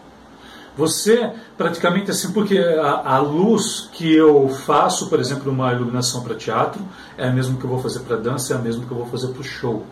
Você 0.76 1.32
praticamente 1.56 2.10
assim, 2.10 2.32
porque 2.32 2.58
a, 2.58 3.16
a, 3.16 3.18
luz 3.18 3.88
que 3.92 4.14
eu 4.14 4.48
faço, 4.48 5.08
por 5.08 5.18
exemplo, 5.18 5.50
uma 5.50 5.72
iluminação 5.72 6.22
para 6.22 6.34
teatro, 6.34 6.82
é 7.18 7.28
a 7.28 7.32
mesma 7.32 7.58
que 7.58 7.64
eu 7.64 7.70
vou 7.70 7.80
fazer 7.80 8.00
para 8.00 8.16
dança, 8.16 8.54
é 8.54 8.56
a 8.56 8.60
mesma 8.60 8.84
que 8.84 8.92
eu 8.92 8.98
vou 8.98 9.06
fazer 9.06 9.28
para 9.28 9.40
o 9.40 9.44
show 9.44 9.84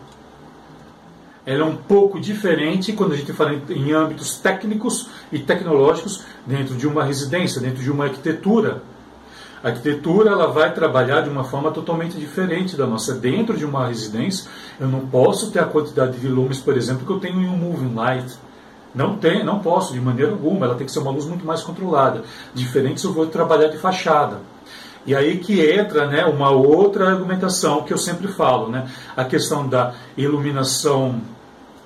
ela 1.45 1.63
é 1.63 1.65
um 1.65 1.75
pouco 1.75 2.19
diferente 2.19 2.93
quando 2.93 3.13
a 3.13 3.17
gente 3.17 3.33
fala 3.33 3.53
em, 3.69 3.91
âmbitos 3.91 4.37
técnicos 4.37 5.09
e 5.31 5.39
tecnológicos 5.39 6.23
dentro 6.45 6.75
de 6.75 6.87
uma 6.87 7.03
residência, 7.03 7.61
dentro 7.61 7.83
de 7.83 7.91
uma 7.91 8.05
arquitetura. 8.05 8.81
A 9.63 9.69
arquitetura 9.69 10.31
ela 10.31 10.47
vai 10.47 10.73
trabalhar 10.73 11.21
de 11.21 11.29
uma 11.29 11.45
forma 11.45 11.71
totalmente 11.71 12.17
diferente 12.17 12.75
da 12.75 12.85
nossa. 12.85 13.13
Dentro 13.13 13.57
de 13.57 13.63
uma 13.63 13.87
residência, 13.87 14.49
eu 14.77 14.89
não 14.89 15.07
posso 15.07 15.51
ter 15.51 15.59
a 15.59 15.65
quantidade 15.65 16.19
de 16.19 16.27
lumes, 16.27 16.59
por 16.59 16.75
exemplo, 16.75 17.05
que 17.05 17.11
eu 17.13 17.19
tenho 17.19 17.39
em 17.39 17.47
um 17.47 17.55
moving 17.55 17.95
light. 17.95 18.37
Não 18.93 19.15
tem, 19.15 19.41
não 19.41 19.59
posso 19.59 19.93
de 19.93 20.01
maneira 20.01 20.33
alguma. 20.33 20.65
Ela 20.65 20.75
tem 20.75 20.85
que 20.85 20.91
ser 20.91 20.99
uma 20.99 21.11
luz 21.11 21.25
muito 21.25 21.45
mais 21.45 21.61
controlada. 21.61 22.23
Diferente 22.53 22.99
se 22.99 23.07
eu 23.07 23.13
vou 23.13 23.27
trabalhar 23.27 23.69
de 23.69 23.77
fachada. 23.77 24.41
E 25.05 25.15
aí 25.15 25.37
que 25.37 25.61
entra 25.61 26.07
né, 26.07 26.25
uma 26.25 26.51
outra 26.51 27.07
argumentação 27.07 27.83
que 27.83 27.93
eu 27.93 27.97
sempre 27.97 28.27
falo, 28.27 28.69
né, 28.69 28.89
a 29.15 29.23
questão 29.23 29.67
da 29.67 29.93
iluminação 30.17 31.21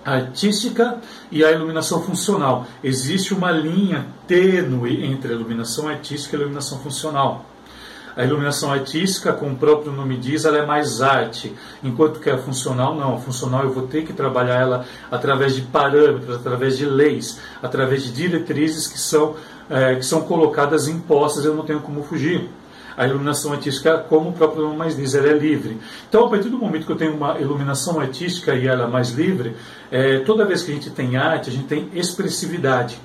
artística 0.03 0.97
e 1.31 1.45
a 1.45 1.51
iluminação 1.51 2.01
funcional. 2.01 2.65
Existe 2.83 3.35
uma 3.35 3.51
linha 3.51 4.07
tênue 4.25 5.05
entre 5.05 5.31
a 5.31 5.35
iluminação 5.35 5.87
artística 5.87 6.35
e 6.35 6.39
a 6.39 6.41
iluminação 6.41 6.79
funcional. 6.79 7.45
A 8.17 8.23
iluminação 8.23 8.71
artística, 8.71 9.31
como 9.31 9.51
o 9.51 9.55
próprio 9.55 9.91
nome 9.91 10.17
diz, 10.17 10.43
ela 10.43 10.57
é 10.57 10.65
mais 10.65 11.03
arte, 11.03 11.53
enquanto 11.83 12.19
que 12.19 12.31
a 12.31 12.37
funcional 12.39 12.95
não. 12.95 13.13
A 13.13 13.19
funcional 13.19 13.63
eu 13.63 13.71
vou 13.71 13.85
ter 13.85 14.03
que 14.03 14.11
trabalhar 14.11 14.59
ela 14.59 14.85
através 15.11 15.53
de 15.55 15.61
parâmetros, 15.61 16.35
através 16.35 16.75
de 16.79 16.85
leis, 16.87 17.39
através 17.61 18.03
de 18.03 18.11
diretrizes 18.11 18.87
que 18.87 18.97
são, 18.97 19.35
é, 19.69 19.93
que 19.95 20.03
são 20.03 20.21
colocadas 20.21 20.87
impostas, 20.87 21.45
eu 21.45 21.53
não 21.53 21.63
tenho 21.63 21.79
como 21.79 22.01
fugir 22.01 22.49
a 22.97 23.05
iluminação 23.05 23.53
artística, 23.53 23.99
como 24.09 24.31
o 24.31 24.33
próprio 24.33 24.63
nome 24.63 24.75
mais 24.75 24.97
diz, 24.97 25.13
ela 25.13 25.27
é 25.27 25.33
livre. 25.33 25.77
Então, 26.09 26.25
a 26.25 26.29
partir 26.29 26.49
do 26.49 26.57
momento 26.57 26.87
que 26.87 26.91
eu 26.91 26.95
tenho 26.95 27.13
uma 27.13 27.39
iluminação 27.39 27.99
artística 27.99 28.55
e 28.55 28.67
ela 28.67 28.85
é 28.85 28.87
mais 28.87 29.11
livre, 29.11 29.55
é, 29.91 30.21
toda 30.21 30.43
vez 30.43 30.63
que 30.63 30.71
a 30.71 30.73
gente 30.73 30.89
tem 30.89 31.15
arte, 31.15 31.51
a 31.51 31.53
gente 31.53 31.67
tem 31.67 31.87
expressividade. 31.93 32.99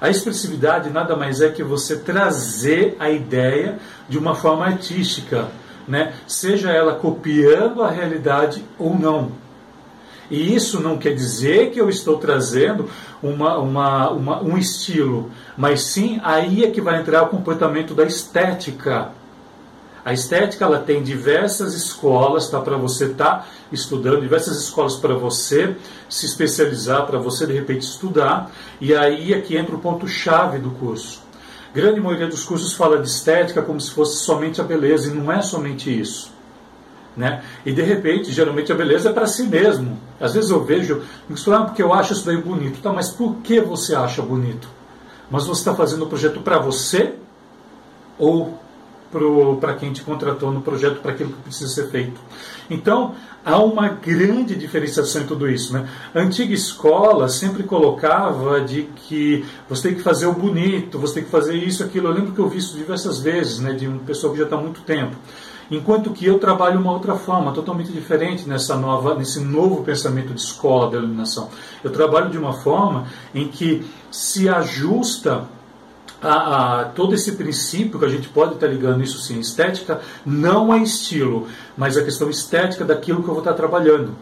A 0.00 0.08
expressividade 0.08 0.90
nada 0.90 1.16
mais 1.16 1.40
é 1.40 1.48
que 1.48 1.62
você 1.62 1.96
trazer 1.96 2.96
a 3.00 3.10
ideia 3.10 3.78
de 4.08 4.16
uma 4.16 4.34
forma 4.34 4.64
artística, 4.64 5.48
né? 5.86 6.14
seja 6.26 6.70
ela 6.70 6.94
copiando 6.94 7.82
a 7.82 7.90
realidade 7.90 8.64
ou 8.78 8.96
não. 8.96 9.32
E 10.30 10.54
isso 10.54 10.80
não 10.80 10.98
quer 10.98 11.14
dizer 11.14 11.70
que 11.70 11.80
eu 11.80 11.88
estou 11.88 12.18
trazendo 12.18 12.88
uma, 13.22 13.58
uma, 13.58 14.10
uma, 14.10 14.42
um 14.42 14.58
estilo, 14.58 15.30
mas 15.56 15.82
sim 15.82 16.20
aí 16.22 16.64
é 16.64 16.70
que 16.70 16.80
vai 16.80 17.00
entrar 17.00 17.22
o 17.22 17.28
comportamento 17.28 17.94
da 17.94 18.04
estética. 18.04 19.10
A 20.04 20.12
estética 20.12 20.64
ela 20.64 20.78
tem 20.78 21.02
diversas 21.02 21.74
escolas 21.74 22.48
tá, 22.48 22.60
para 22.60 22.76
você 22.76 23.06
estar 23.06 23.24
tá 23.24 23.46
estudando, 23.72 24.20
diversas 24.20 24.56
escolas 24.56 24.96
para 24.96 25.14
você 25.14 25.76
se 26.08 26.26
especializar, 26.26 27.06
para 27.06 27.18
você 27.18 27.46
de 27.46 27.52
repente 27.52 27.82
estudar, 27.82 28.50
e 28.80 28.94
aí 28.94 29.32
é 29.32 29.40
que 29.40 29.56
entra 29.56 29.74
o 29.74 29.78
ponto-chave 29.78 30.58
do 30.58 30.70
curso. 30.70 31.22
Grande 31.74 32.00
maioria 32.00 32.26
dos 32.26 32.44
cursos 32.44 32.74
fala 32.74 32.98
de 32.98 33.08
estética 33.08 33.60
como 33.60 33.80
se 33.80 33.90
fosse 33.90 34.18
somente 34.18 34.60
a 34.60 34.64
beleza, 34.64 35.10
e 35.10 35.14
não 35.14 35.30
é 35.30 35.42
somente 35.42 35.90
isso. 35.90 36.32
Né? 37.16 37.42
E 37.66 37.72
de 37.72 37.82
repente, 37.82 38.32
geralmente 38.32 38.70
a 38.70 38.76
beleza 38.76 39.10
é 39.10 39.12
para 39.12 39.26
si 39.26 39.42
mesmo. 39.42 39.98
Às 40.20 40.34
vezes 40.34 40.50
eu 40.50 40.64
vejo, 40.64 41.02
ah, 41.52 41.64
porque 41.64 41.82
eu 41.82 41.92
acho 41.92 42.12
isso 42.12 42.24
daí 42.24 42.36
bonito. 42.36 42.80
Tá, 42.80 42.92
mas 42.92 43.10
por 43.10 43.36
que 43.42 43.60
você 43.60 43.94
acha 43.94 44.22
bonito? 44.22 44.68
Mas 45.28 45.44
você 45.44 45.60
está 45.60 45.74
fazendo 45.74 46.04
o 46.04 46.08
projeto 46.08 46.40
para 46.40 46.58
você 46.58 47.14
ou 48.18 48.58
para 49.60 49.74
quem 49.74 49.92
te 49.92 50.02
contratou 50.02 50.52
no 50.52 50.60
projeto, 50.60 51.00
para 51.00 51.12
aquilo 51.12 51.32
que 51.32 51.42
precisa 51.42 51.68
ser 51.68 51.90
feito. 51.90 52.20
Então, 52.70 53.14
há 53.44 53.58
uma 53.58 53.88
grande 53.88 54.54
diferenciação 54.54 55.22
em 55.22 55.26
tudo 55.26 55.48
isso. 55.48 55.72
Né? 55.72 55.88
A 56.14 56.20
antiga 56.20 56.52
escola 56.52 57.28
sempre 57.28 57.62
colocava 57.62 58.60
de 58.60 58.84
que 58.94 59.44
você 59.68 59.88
tem 59.88 59.96
que 59.96 60.02
fazer 60.02 60.26
o 60.26 60.34
bonito, 60.34 60.98
você 60.98 61.14
tem 61.14 61.24
que 61.24 61.30
fazer 61.30 61.54
isso, 61.54 61.82
aquilo. 61.82 62.08
Eu 62.08 62.12
lembro 62.12 62.32
que 62.32 62.38
eu 62.38 62.48
vi 62.48 62.58
isso 62.58 62.76
diversas 62.76 63.18
vezes, 63.18 63.58
né, 63.58 63.72
de 63.72 63.86
uma 63.86 64.00
pessoa 64.00 64.32
que 64.32 64.38
já 64.38 64.44
está 64.44 64.56
há 64.56 64.60
muito 64.60 64.82
tempo. 64.82 65.16
Enquanto 65.70 66.12
que 66.12 66.24
eu 66.24 66.38
trabalho 66.38 66.80
uma 66.80 66.92
outra 66.92 67.14
forma, 67.14 67.52
totalmente 67.52 67.92
diferente 67.92 68.48
nessa 68.48 68.74
nova, 68.74 69.14
nesse 69.14 69.40
novo 69.40 69.82
pensamento 69.82 70.32
de 70.32 70.40
escola 70.40 70.90
da 70.90 70.96
iluminação. 70.96 71.50
Eu 71.84 71.90
trabalho 71.90 72.30
de 72.30 72.38
uma 72.38 72.54
forma 72.54 73.06
em 73.34 73.48
que 73.48 73.84
se 74.10 74.48
ajusta 74.48 75.46
a, 76.22 76.80
a, 76.80 76.84
todo 76.86 77.14
esse 77.14 77.32
princípio 77.32 77.98
que 77.98 78.04
a 78.04 78.08
gente 78.08 78.28
pode 78.28 78.54
estar 78.54 78.66
ligando 78.66 79.02
isso 79.02 79.20
sim, 79.20 79.38
estética 79.38 80.00
não 80.26 80.72
é 80.74 80.78
estilo, 80.78 81.46
mas 81.76 81.96
a 81.96 82.02
questão 82.02 82.28
estética 82.28 82.84
daquilo 82.84 83.22
que 83.22 83.28
eu 83.28 83.34
vou 83.34 83.42
estar 83.42 83.54
trabalhando. 83.54 84.16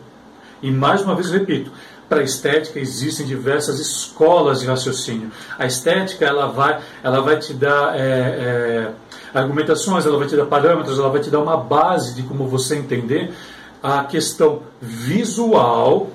E 0.62 0.70
mais 0.70 1.02
uma 1.02 1.14
vez 1.14 1.30
repito, 1.30 1.70
para 2.08 2.20
a 2.20 2.22
estética 2.24 2.78
existem 2.78 3.26
diversas 3.26 3.80
escolas 3.80 4.60
de 4.60 4.66
raciocínio. 4.66 5.30
A 5.58 5.66
estética 5.66 6.24
ela 6.24 6.46
vai, 6.46 6.80
ela 7.02 7.20
vai 7.20 7.38
te 7.38 7.52
dar 7.52 7.98
é, 7.98 8.00
é, 8.00 8.90
argumentações, 9.34 10.06
ela 10.06 10.18
vai 10.18 10.28
te 10.28 10.36
dar 10.36 10.46
parâmetros, 10.46 10.98
ela 10.98 11.08
vai 11.08 11.20
te 11.20 11.30
dar 11.30 11.40
uma 11.40 11.56
base 11.56 12.14
de 12.14 12.22
como 12.22 12.46
você 12.46 12.76
entender 12.76 13.32
a 13.82 14.04
questão 14.04 14.62
visual 14.80 16.10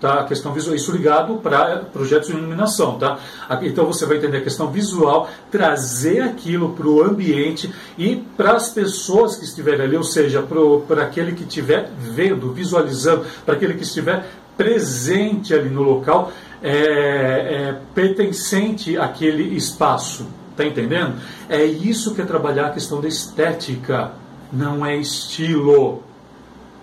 tá? 0.00 0.20
A 0.20 0.24
questão 0.24 0.52
visual, 0.52 0.74
isso 0.74 0.92
ligado 0.92 1.36
para 1.36 1.78
projetos 1.92 2.28
de 2.28 2.34
iluminação, 2.34 2.98
tá? 2.98 3.18
Então 3.62 3.86
você 3.86 4.06
vai 4.06 4.18
entender 4.18 4.38
a 4.38 4.42
questão 4.42 4.70
visual, 4.70 5.28
trazer 5.50 6.20
aquilo 6.20 6.70
para 6.72 6.88
o 6.88 7.02
ambiente 7.02 7.72
e 7.96 8.16
para 8.36 8.52
as 8.52 8.70
pessoas 8.70 9.36
que 9.36 9.44
estiverem 9.44 9.86
ali, 9.86 9.96
ou 9.96 10.04
seja, 10.04 10.44
para 10.86 11.02
aquele 11.02 11.32
que 11.32 11.44
estiver 11.44 11.90
vendo, 11.98 12.52
visualizando, 12.52 13.24
para 13.44 13.54
aquele 13.54 13.74
que 13.74 13.82
estiver 13.82 14.26
presente 14.56 15.52
ali 15.52 15.68
no 15.68 15.82
local, 15.82 16.32
é, 16.62 16.70
é, 16.70 17.76
pertencente 17.94 18.96
àquele 18.96 19.56
espaço. 19.56 20.26
Tá 20.56 20.64
entendendo? 20.64 21.16
É 21.48 21.64
isso 21.64 22.14
que 22.14 22.22
é 22.22 22.24
trabalhar 22.24 22.68
a 22.68 22.70
questão 22.70 23.00
da 23.00 23.08
estética. 23.08 24.12
Não 24.52 24.86
é 24.86 24.96
estilo. 24.96 26.02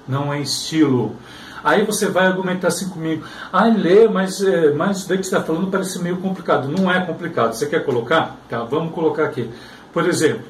Não 0.08 0.34
é 0.34 0.42
estilo. 0.42 1.16
Aí 1.64 1.84
você 1.86 2.08
vai 2.08 2.26
argumentar 2.26 2.70
assim 2.70 2.90
comigo, 2.90 3.24
ah, 3.52 3.66
lê, 3.66 4.08
mas, 4.08 4.42
é, 4.42 4.74
mas 4.74 5.06
daí 5.06 5.18
que 5.18 5.26
você 5.26 5.36
está 5.36 5.46
falando 5.46 5.70
parece 5.70 6.02
meio 6.02 6.18
complicado. 6.18 6.68
Não 6.68 6.92
é 6.92 7.06
complicado. 7.06 7.54
Você 7.54 7.68
quer 7.68 7.86
colocar? 7.86 8.38
Tá, 8.50 8.64
vamos 8.64 8.94
colocar 8.94 9.26
aqui. 9.26 9.50
Por 9.94 10.08
exemplo, 10.08 10.46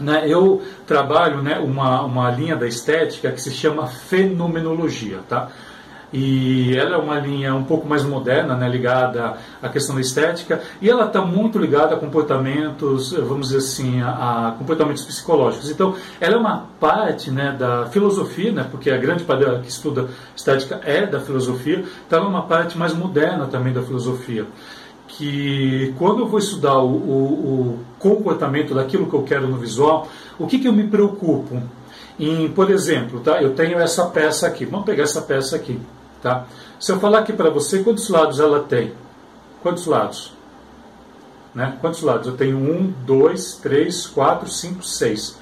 né, 0.00 0.24
eu 0.26 0.62
trabalho 0.86 1.42
né, 1.42 1.58
uma, 1.58 2.02
uma 2.02 2.30
linha 2.30 2.56
da 2.56 2.66
estética 2.66 3.30
que 3.30 3.40
se 3.40 3.50
chama 3.50 3.86
fenomenologia. 3.86 5.20
Tá? 5.28 5.48
E 6.12 6.76
ela 6.76 6.96
é 6.96 6.98
uma 6.98 7.18
linha 7.18 7.54
um 7.54 7.64
pouco 7.64 7.88
mais 7.88 8.04
moderna, 8.04 8.54
né, 8.54 8.68
ligada 8.68 9.36
à 9.62 9.68
questão 9.68 9.94
da 9.94 10.00
estética, 10.00 10.60
e 10.80 10.90
ela 10.90 11.06
está 11.06 11.22
muito 11.22 11.58
ligada 11.58 11.94
a 11.94 11.98
comportamentos, 11.98 13.12
vamos 13.12 13.48
dizer 13.48 13.58
assim, 13.58 14.02
a, 14.02 14.48
a, 14.48 14.52
comportamentos 14.52 15.04
psicológicos. 15.04 15.70
Então, 15.70 15.94
ela 16.20 16.34
é 16.34 16.38
uma 16.38 16.66
parte 16.78 17.30
né, 17.30 17.56
da 17.58 17.86
filosofia, 17.86 18.52
né, 18.52 18.66
porque 18.70 18.90
a 18.90 18.96
grande 18.96 19.24
parte 19.24 19.44
que 19.62 19.68
estuda 19.68 20.08
estética 20.36 20.80
é 20.84 21.06
da 21.06 21.20
filosofia, 21.20 21.84
então 22.06 22.18
ela 22.18 22.28
é 22.28 22.30
uma 22.30 22.42
parte 22.42 22.76
mais 22.76 22.92
moderna 22.92 23.46
também 23.46 23.72
da 23.72 23.82
filosofia 23.82 24.46
que 25.14 25.94
quando 25.98 26.20
eu 26.20 26.26
vou 26.26 26.38
estudar 26.38 26.78
o, 26.78 26.88
o, 26.88 27.24
o, 27.24 27.78
comportamento 27.98 28.74
daquilo 28.74 29.06
que 29.06 29.14
eu 29.14 29.22
quero 29.22 29.46
no 29.46 29.58
visual, 29.58 30.08
o 30.38 30.46
que, 30.46 30.58
que 30.58 30.66
eu 30.66 30.72
me 30.72 30.86
preocupo? 30.88 31.62
Em, 32.18 32.48
por 32.48 32.70
exemplo, 32.70 33.20
tá? 33.20 33.42
eu 33.42 33.54
tenho 33.54 33.78
essa 33.78 34.06
peça 34.06 34.46
aqui, 34.46 34.64
vamos 34.64 34.86
pegar 34.86 35.04
essa 35.04 35.20
peça 35.20 35.54
aqui. 35.56 35.78
Tá? 36.22 36.46
Se 36.78 36.92
eu 36.92 37.00
falar 37.00 37.18
aqui 37.18 37.32
para 37.32 37.50
você, 37.50 37.82
quantos 37.82 38.08
lados 38.08 38.38
ela 38.38 38.60
tem? 38.60 38.94
Quantos 39.60 39.86
lados? 39.86 40.32
Né? 41.52 41.76
Quantos 41.80 42.00
lados? 42.00 42.28
Eu 42.28 42.36
tenho 42.36 42.56
um, 42.56 42.92
dois, 43.04 43.54
três, 43.56 44.06
quatro, 44.06 44.48
cinco, 44.48 44.84
seis. 44.84 45.36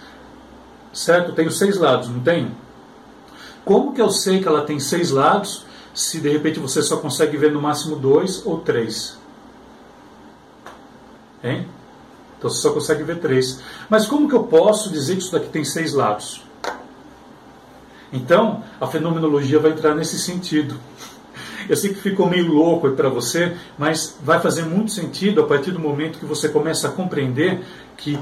Certo? 0.93 1.29
Eu 1.29 1.35
tenho 1.35 1.51
seis 1.51 1.77
lados, 1.77 2.09
não 2.09 2.21
tenho? 2.21 2.57
Como 3.65 3.93
que 3.93 4.01
eu 4.01 4.11
sei 4.11 4.41
que 4.41 4.49
ela 4.49 4.63
tem 4.63 4.81
seis 4.81 5.11
lados 5.11 5.65
se 5.93 6.19
de 6.19 6.31
repente 6.31 6.59
você 6.59 6.83
só 6.83 6.97
consegue 6.97 7.37
ver 7.37 7.53
no 7.53 7.61
máximo 7.61 7.97
dois 7.97 8.45
ou 8.47 8.59
três? 8.59 9.19
Hein? 11.45 11.69
Então 12.39 12.49
você 12.49 12.61
só 12.61 12.73
consegue 12.73 13.03
ver 13.03 13.19
três. 13.19 13.61
Mas 13.89 14.07
como 14.07 14.29
que 14.29 14.35
eu 14.35 14.45
posso 14.45 14.91
dizer 14.91 15.17
que 15.17 15.23
isso 15.23 15.33
daqui 15.33 15.49
tem 15.51 15.65
seis 15.65 15.93
lados? 15.93 16.43
Então, 18.13 18.63
a 18.81 18.87
fenomenologia 18.87 19.59
vai 19.59 19.73
entrar 19.73 19.95
nesse 19.95 20.19
sentido. 20.19 20.77
Eu 21.69 21.77
sei 21.77 21.95
que 21.95 22.01
ficou 22.01 22.29
meio 22.29 22.53
louco 22.53 22.91
para 22.91 23.09
você, 23.09 23.57
mas 23.79 24.19
vai 24.23 24.41
fazer 24.41 24.65
muito 24.65 24.91
sentido 24.91 25.41
a 25.41 25.47
partir 25.47 25.71
do 25.71 25.79
momento 25.79 26.19
que 26.19 26.25
você 26.25 26.49
começa 26.49 26.89
a 26.89 26.91
compreender 26.91 27.61
que 27.97 28.19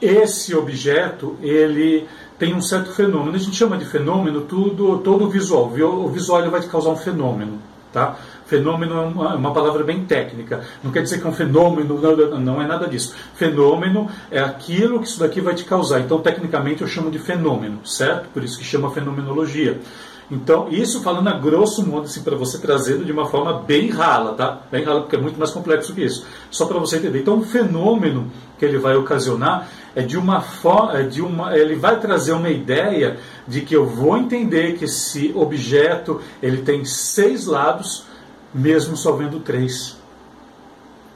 esse 0.00 0.54
objeto 0.54 1.36
ele 1.42 2.06
tem 2.38 2.54
um 2.54 2.60
certo 2.60 2.92
fenômeno. 2.92 3.36
A 3.36 3.38
gente 3.38 3.56
chama 3.56 3.76
de 3.76 3.84
fenômeno 3.84 4.42
tudo, 4.42 4.98
todo 4.98 5.28
visual. 5.28 5.64
O 5.66 6.08
visual 6.08 6.48
vai 6.50 6.60
te 6.60 6.68
causar 6.68 6.90
um 6.90 6.96
fenômeno. 6.96 7.58
Tá? 7.92 8.16
Fenômeno 8.48 8.94
é 8.96 9.00
uma, 9.00 9.32
é 9.32 9.36
uma, 9.36 9.52
palavra 9.52 9.84
bem 9.84 10.04
técnica. 10.04 10.62
Não 10.82 10.90
quer 10.90 11.02
dizer 11.02 11.20
que 11.20 11.26
é 11.26 11.30
um 11.30 11.34
fenômeno, 11.34 12.00
não, 12.00 12.40
não 12.40 12.62
é 12.62 12.66
nada 12.66 12.88
disso. 12.88 13.14
Fenômeno 13.34 14.08
é 14.30 14.40
aquilo 14.40 15.00
que 15.00 15.06
isso 15.06 15.20
daqui 15.20 15.40
vai 15.40 15.54
te 15.54 15.64
causar. 15.64 16.00
Então, 16.00 16.18
tecnicamente, 16.20 16.80
eu 16.80 16.88
chamo 16.88 17.10
de 17.10 17.18
fenômeno, 17.18 17.86
certo? 17.86 18.28
Por 18.30 18.42
isso 18.42 18.58
que 18.58 18.64
chama 18.64 18.90
fenomenologia. 18.90 19.78
Então, 20.30 20.68
isso 20.70 21.02
falando 21.02 21.28
a 21.28 21.32
grosso 21.32 21.86
modo, 21.86 22.04
assim, 22.04 22.22
para 22.22 22.36
você 22.36 22.58
trazendo 22.58 23.04
de 23.04 23.12
uma 23.12 23.26
forma 23.26 23.60
bem 23.60 23.90
rala, 23.90 24.34
tá? 24.34 24.60
Bem 24.70 24.84
rala, 24.84 25.00
porque 25.00 25.16
é 25.16 25.20
muito 25.20 25.38
mais 25.38 25.50
complexo 25.50 25.94
que 25.94 26.02
isso. 26.02 26.26
Só 26.50 26.66
para 26.66 26.78
você 26.78 26.96
entender. 26.96 27.20
Então, 27.20 27.38
o 27.38 27.42
fenômeno 27.42 28.30
que 28.58 28.64
ele 28.64 28.78
vai 28.78 28.96
ocasionar 28.96 29.68
é 29.94 30.02
de 30.02 30.18
uma 30.18 30.40
forma, 30.40 30.98
é 30.98 31.02
de 31.02 31.22
uma, 31.22 31.56
ele 31.56 31.76
vai 31.76 31.98
trazer 31.98 32.32
uma 32.32 32.50
ideia 32.50 33.18
de 33.46 33.62
que 33.62 33.74
eu 33.74 33.86
vou 33.86 34.16
entender 34.18 34.74
que 34.74 34.84
esse 34.84 35.32
objeto 35.34 36.20
ele 36.42 36.58
tem 36.58 36.84
seis 36.84 37.46
lados, 37.46 38.04
mesmo 38.52 38.96
só 38.96 39.12
vendo 39.12 39.40
três. 39.40 39.96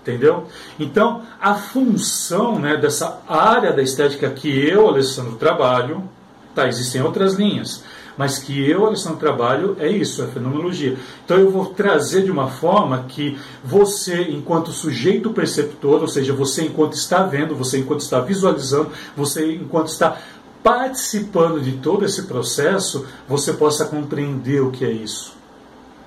Entendeu? 0.03 0.49
Então, 0.81 1.23
a 1.41 1.55
função 1.55 2.59
né, 2.59 2.77
dessa 2.77 3.21
área 3.29 3.73
da 3.73 3.83
estética 3.83 4.29
que 4.31 4.49
eu, 4.49 4.89
Alessandro, 4.89 5.37
trabalho, 5.37 6.09
tá, 6.55 6.67
existem 6.67 7.01
outras 7.03 7.35
linhas, 7.35 7.85
mas 8.17 8.39
que 8.39 8.69
eu, 8.69 8.87
Alessandro, 8.87 9.19
trabalho 9.19 9.77
é 9.79 9.89
isso, 9.89 10.23
é 10.23 10.27
fenomenologia. 10.27 10.97
Então 11.25 11.39
eu 11.39 11.51
vou 11.51 11.67
trazer 11.67 12.25
de 12.25 12.31
uma 12.31 12.49
forma 12.49 13.05
que 13.09 13.39
você, 13.65 14.23
enquanto 14.23 14.73
sujeito 14.73 15.31
perceptor, 15.31 16.01
ou 16.01 16.09
seja, 16.09 16.33
você 16.33 16.65
enquanto 16.65 16.95
está 16.95 17.23
vendo, 17.23 17.55
você 17.55 17.79
enquanto 17.79 18.01
está 18.01 18.21
visualizando, 18.21 18.91
você 19.17 19.55
enquanto 19.55 19.89
está 19.89 20.19
participando 20.63 21.61
de 21.61 21.73
todo 21.73 22.05
esse 22.05 22.25
processo, 22.25 23.07
você 23.27 23.53
possa 23.53 23.87
compreender 23.87 24.61
o 24.61 24.71
que 24.71 24.85
é 24.85 24.91
isso. 24.91 25.42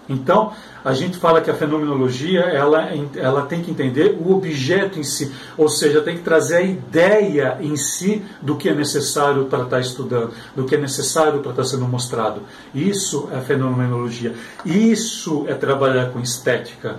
Então, 0.08 0.54
a 0.84 0.94
gente 0.94 1.18
fala 1.18 1.42
que 1.42 1.50
a 1.50 1.54
fenomenologia 1.56 2.42
ela, 2.42 2.90
ela 3.16 3.42
tem 3.44 3.62
que 3.62 3.72
entender 3.72 4.18
o 4.20 4.36
objeto 4.36 5.00
em 5.00 5.04
si, 5.04 5.32
ou 5.58 5.68
seja, 5.68 6.02
tem 6.02 6.16
que 6.16 6.22
trazer 6.22 6.58
a 6.58 6.62
ideia 6.62 7.58
em 7.60 7.76
si 7.76 8.24
do 8.42 8.56
que 8.56 8.70
é 8.70 8.76
necessário 8.76 9.46
para 9.46 9.64
estar 9.64 9.80
estudando, 9.80 10.32
do 10.56 10.66
que 10.66 10.76
é 10.76 10.78
necessário 10.78 11.40
para 11.40 11.52
estar 11.52 11.64
sendo 11.64 11.88
mostrado. 11.88 12.42
Isso 12.74 13.28
é 13.32 13.42
fenomenologia. 13.42 14.36
Isso 14.64 15.46
é 15.48 15.56
trabalhar 15.56 16.12
com 16.12 16.20
estética. 16.20 16.98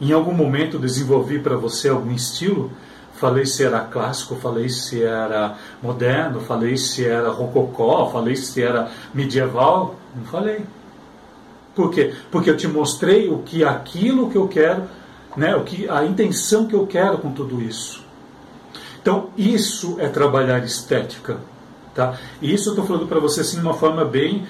Em 0.00 0.12
algum 0.12 0.32
momento 0.32 0.78
desenvolvi 0.78 1.38
para 1.38 1.56
você 1.56 1.88
algum 1.88 2.12
estilo, 2.12 2.70
falei 3.14 3.46
se 3.46 3.64
era 3.64 3.80
clássico, 3.80 4.36
falei 4.36 4.68
se 4.68 5.02
era 5.02 5.56
moderno, 5.82 6.40
falei 6.40 6.76
se 6.76 7.04
era 7.04 7.30
rococó, 7.30 8.08
falei 8.10 8.36
se 8.36 8.62
era 8.62 8.90
medieval, 9.12 9.96
não 10.14 10.24
falei. 10.24 10.64
Por 11.78 11.92
quê? 11.92 12.12
Porque 12.28 12.50
eu 12.50 12.56
te 12.56 12.66
mostrei 12.66 13.28
o 13.28 13.38
que 13.38 13.62
aquilo 13.62 14.28
que 14.28 14.36
eu 14.36 14.48
quero, 14.48 14.82
né, 15.36 15.54
o 15.54 15.62
que 15.62 15.88
a 15.88 16.04
intenção 16.04 16.66
que 16.66 16.74
eu 16.74 16.84
quero 16.88 17.18
com 17.18 17.30
tudo 17.30 17.62
isso. 17.62 18.02
Então, 19.00 19.28
isso 19.36 19.94
é 20.00 20.08
trabalhar 20.08 20.58
estética, 20.64 21.38
tá? 21.94 22.18
E 22.42 22.52
isso 22.52 22.70
eu 22.70 22.72
estou 22.72 22.84
falando 22.84 23.06
para 23.06 23.20
você 23.20 23.42
assim 23.42 23.58
de 23.58 23.62
uma 23.62 23.74
forma 23.74 24.04
bem 24.04 24.44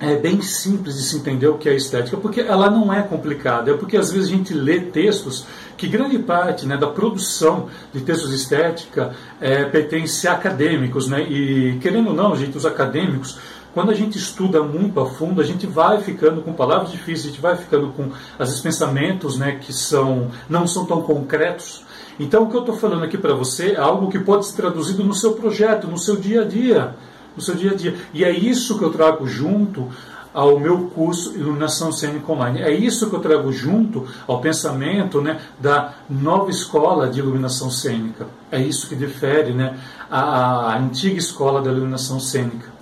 é 0.00 0.16
bem 0.16 0.42
simples 0.42 0.96
de 0.96 1.04
se 1.04 1.16
entender 1.16 1.46
o 1.46 1.56
que 1.56 1.68
é 1.68 1.76
estética, 1.76 2.16
porque 2.16 2.40
ela 2.40 2.68
não 2.68 2.92
é 2.92 3.00
complicada. 3.00 3.70
É 3.70 3.74
porque 3.74 3.96
às 3.96 4.10
vezes 4.10 4.26
a 4.28 4.32
gente 4.32 4.52
lê 4.52 4.80
textos 4.80 5.46
que 5.76 5.86
grande 5.86 6.18
parte 6.18 6.66
né, 6.66 6.76
da 6.76 6.88
produção 6.88 7.68
de 7.92 8.00
textos 8.00 8.30
de 8.30 8.34
estética 8.34 9.14
é, 9.40 9.64
pertence 9.66 10.26
a 10.26 10.32
acadêmicos, 10.32 11.06
né? 11.06 11.22
E 11.22 11.78
querendo 11.80 12.08
ou 12.08 12.14
não, 12.14 12.34
gente, 12.34 12.56
os 12.56 12.66
acadêmicos 12.66 13.38
quando 13.74 13.90
a 13.90 13.94
gente 13.94 14.16
estuda 14.16 14.62
muito 14.62 15.00
a 15.00 15.06
fundo, 15.10 15.40
a 15.40 15.44
gente 15.44 15.66
vai 15.66 16.00
ficando 16.00 16.40
com 16.42 16.52
palavras 16.52 16.92
difíceis, 16.92 17.24
a 17.24 17.28
gente 17.30 17.40
vai 17.40 17.56
ficando 17.56 17.88
com 17.88 18.08
esses 18.38 18.60
pensamentos 18.60 19.36
né, 19.36 19.58
que 19.60 19.72
são, 19.72 20.30
não 20.48 20.64
são 20.64 20.86
tão 20.86 21.02
concretos. 21.02 21.84
Então, 22.18 22.44
o 22.44 22.48
que 22.48 22.56
eu 22.56 22.60
estou 22.60 22.76
falando 22.76 23.02
aqui 23.02 23.18
para 23.18 23.34
você 23.34 23.72
é 23.72 23.76
algo 23.76 24.08
que 24.08 24.20
pode 24.20 24.46
ser 24.46 24.54
traduzido 24.54 25.02
no 25.02 25.12
seu 25.12 25.32
projeto, 25.32 25.88
no 25.88 25.98
seu 25.98 26.16
dia 26.16 26.42
a 26.42 26.44
dia. 26.44 26.94
No 27.36 27.42
seu 27.42 27.56
dia 27.56 27.72
a 27.72 27.74
dia. 27.74 27.96
E 28.14 28.24
é 28.24 28.30
isso 28.30 28.78
que 28.78 28.84
eu 28.84 28.90
trago 28.90 29.26
junto 29.26 29.88
ao 30.32 30.58
meu 30.58 30.90
curso 30.94 31.36
Iluminação 31.36 31.90
Cênica 31.90 32.30
Online. 32.30 32.62
É 32.62 32.72
isso 32.72 33.10
que 33.10 33.16
eu 33.16 33.20
trago 33.20 33.52
junto 33.52 34.06
ao 34.26 34.40
pensamento 34.40 35.20
né, 35.20 35.40
da 35.58 35.94
nova 36.08 36.50
escola 36.50 37.08
de 37.08 37.18
iluminação 37.18 37.70
cênica. 37.70 38.26
É 38.52 38.60
isso 38.60 38.88
que 38.88 38.94
difere 38.94 39.52
né, 39.52 39.78
a, 40.08 40.72
a 40.72 40.78
antiga 40.78 41.18
escola 41.18 41.60
da 41.60 41.70
iluminação 41.70 42.20
cênica. 42.20 42.73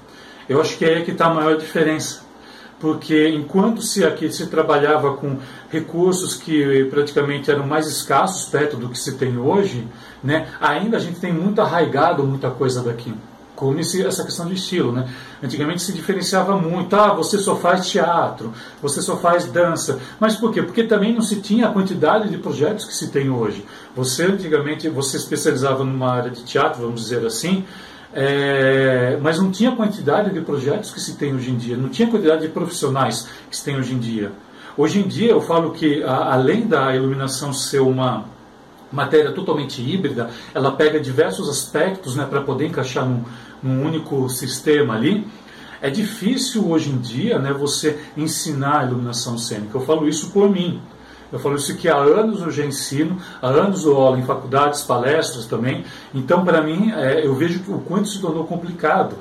Eu 0.49 0.61
acho 0.61 0.77
que 0.77 0.85
é 0.85 0.97
aí 0.97 1.05
que 1.05 1.11
está 1.13 1.27
a 1.27 1.35
maior 1.35 1.57
diferença 1.57 2.23
porque 2.83 3.29
enquanto 3.29 3.81
se 3.81 4.05
aqui 4.05 4.31
se 4.33 4.49
trabalhava 4.49 5.15
com 5.15 5.39
recursos 5.71 6.35
que 6.35 6.85
praticamente 6.91 7.49
eram 7.49 7.65
mais 7.65 7.87
escassos 7.87 8.47
perto 8.47 8.77
do 8.77 8.89
que 8.89 8.99
se 8.99 9.17
tem 9.17 9.39
hoje, 9.39 9.87
né, 10.23 10.49
ainda 10.61 10.97
a 10.97 11.01
gente 11.01 11.21
tem 11.21 11.33
muito 11.33 11.61
arraigado 11.61 12.25
muita 12.25 12.51
coisa 12.51 12.83
daqui. 12.83 13.15
Como 13.55 13.79
esse, 13.79 14.05
essa 14.05 14.25
questão 14.25 14.47
de 14.47 14.55
estilo, 14.55 14.91
né? 14.91 15.09
Antigamente 15.41 15.83
se 15.83 15.93
diferenciava 15.93 16.57
muito, 16.57 16.97
ah, 16.97 17.15
você 17.15 17.39
só 17.39 17.55
faz 17.55 17.89
teatro, 17.89 18.53
você 18.81 19.01
só 19.01 19.17
faz 19.17 19.47
dança. 19.47 20.01
Mas 20.19 20.35
por 20.35 20.53
quê? 20.53 20.61
Porque 20.61 20.83
também 20.83 21.15
não 21.15 21.23
se 21.23 21.41
tinha 21.41 21.69
a 21.69 21.73
quantidade 21.73 22.29
de 22.29 22.39
projetos 22.39 22.85
que 22.85 22.95
se 22.95 23.13
tem 23.13 23.31
hoje. 23.31 23.65
Você 23.95 24.25
antigamente, 24.25 24.89
você 24.89 25.17
especializava 25.17 25.85
numa 25.85 26.11
área 26.11 26.31
de 26.31 26.43
teatro, 26.43 26.83
vamos 26.83 27.03
dizer 27.03 27.25
assim, 27.25 27.65
é, 28.14 29.19
mas 29.23 29.38
não 29.38 29.50
tinha 29.50 29.71
a 29.71 29.76
quantidade 29.76 30.33
de 30.33 30.40
projetos 30.40 30.90
que 30.90 31.00
se 31.00 31.16
tem 31.16 31.35
hoje 31.35 31.50
em 31.50 31.57
dia, 31.57 31.76
não 31.76 31.88
tinha 31.88 32.07
a 32.07 32.11
quantidade 32.11 32.42
de 32.42 32.49
profissionais 32.49 33.28
que 33.50 33.57
se 33.57 33.64
tem 33.64 33.76
hoje 33.76 33.95
em 33.95 33.99
dia. 33.99 34.33
Hoje 34.76 35.00
em 35.00 35.09
dia 35.09 35.31
eu 35.31 35.40
falo 35.40 35.71
que 35.71 36.02
a, 36.02 36.35
além 36.35 36.66
da 36.66 36.95
iluminação 36.95 37.52
ser 37.52 37.81
uma 37.81 38.25
matéria 38.92 39.33
totalmente 39.33 39.83
híbrida, 39.83 40.31
ela 40.54 40.73
pega 40.73 41.00
diversos 41.00 41.49
aspectos 41.49 42.14
né, 42.14 42.26
para 42.28 42.42
poder 42.42 42.66
encaixar 42.66 43.07
num, 43.07 43.25
num 43.62 43.85
único 43.85 44.28
sistema 44.28 44.95
ali. 44.95 45.26
É 45.81 45.90
difícil 45.90 46.71
hoje 46.71 46.90
em 46.90 46.99
dia 46.99 47.38
né, 47.38 47.52
você 47.52 47.99
ensinar 48.16 48.81
a 48.81 48.85
iluminação 48.85 49.37
cênica. 49.38 49.76
Eu 49.76 49.81
falo 49.81 50.07
isso 50.09 50.31
por 50.31 50.49
mim. 50.50 50.81
Eu 51.33 51.39
falo 51.39 51.57
isso 51.57 51.77
que 51.77 51.89
há 51.89 51.97
anos 51.97 52.43
eu 52.43 52.51
já 52.51 52.65
ensino, 52.65 53.17
há 53.41 53.49
anos 53.49 53.85
eu 53.85 53.97
aula 53.97 54.19
em 54.19 54.23
faculdades, 54.23 54.83
palestras 54.83 55.47
também. 55.47 55.85
Então, 56.15 56.45
para 56.45 56.61
mim, 56.62 56.93
é, 56.93 57.27
eu 57.27 57.35
vejo 57.35 57.62
o 57.73 57.81
quanto 57.81 58.09
se 58.09 58.21
tornou 58.21 58.45
complicado. 58.45 59.17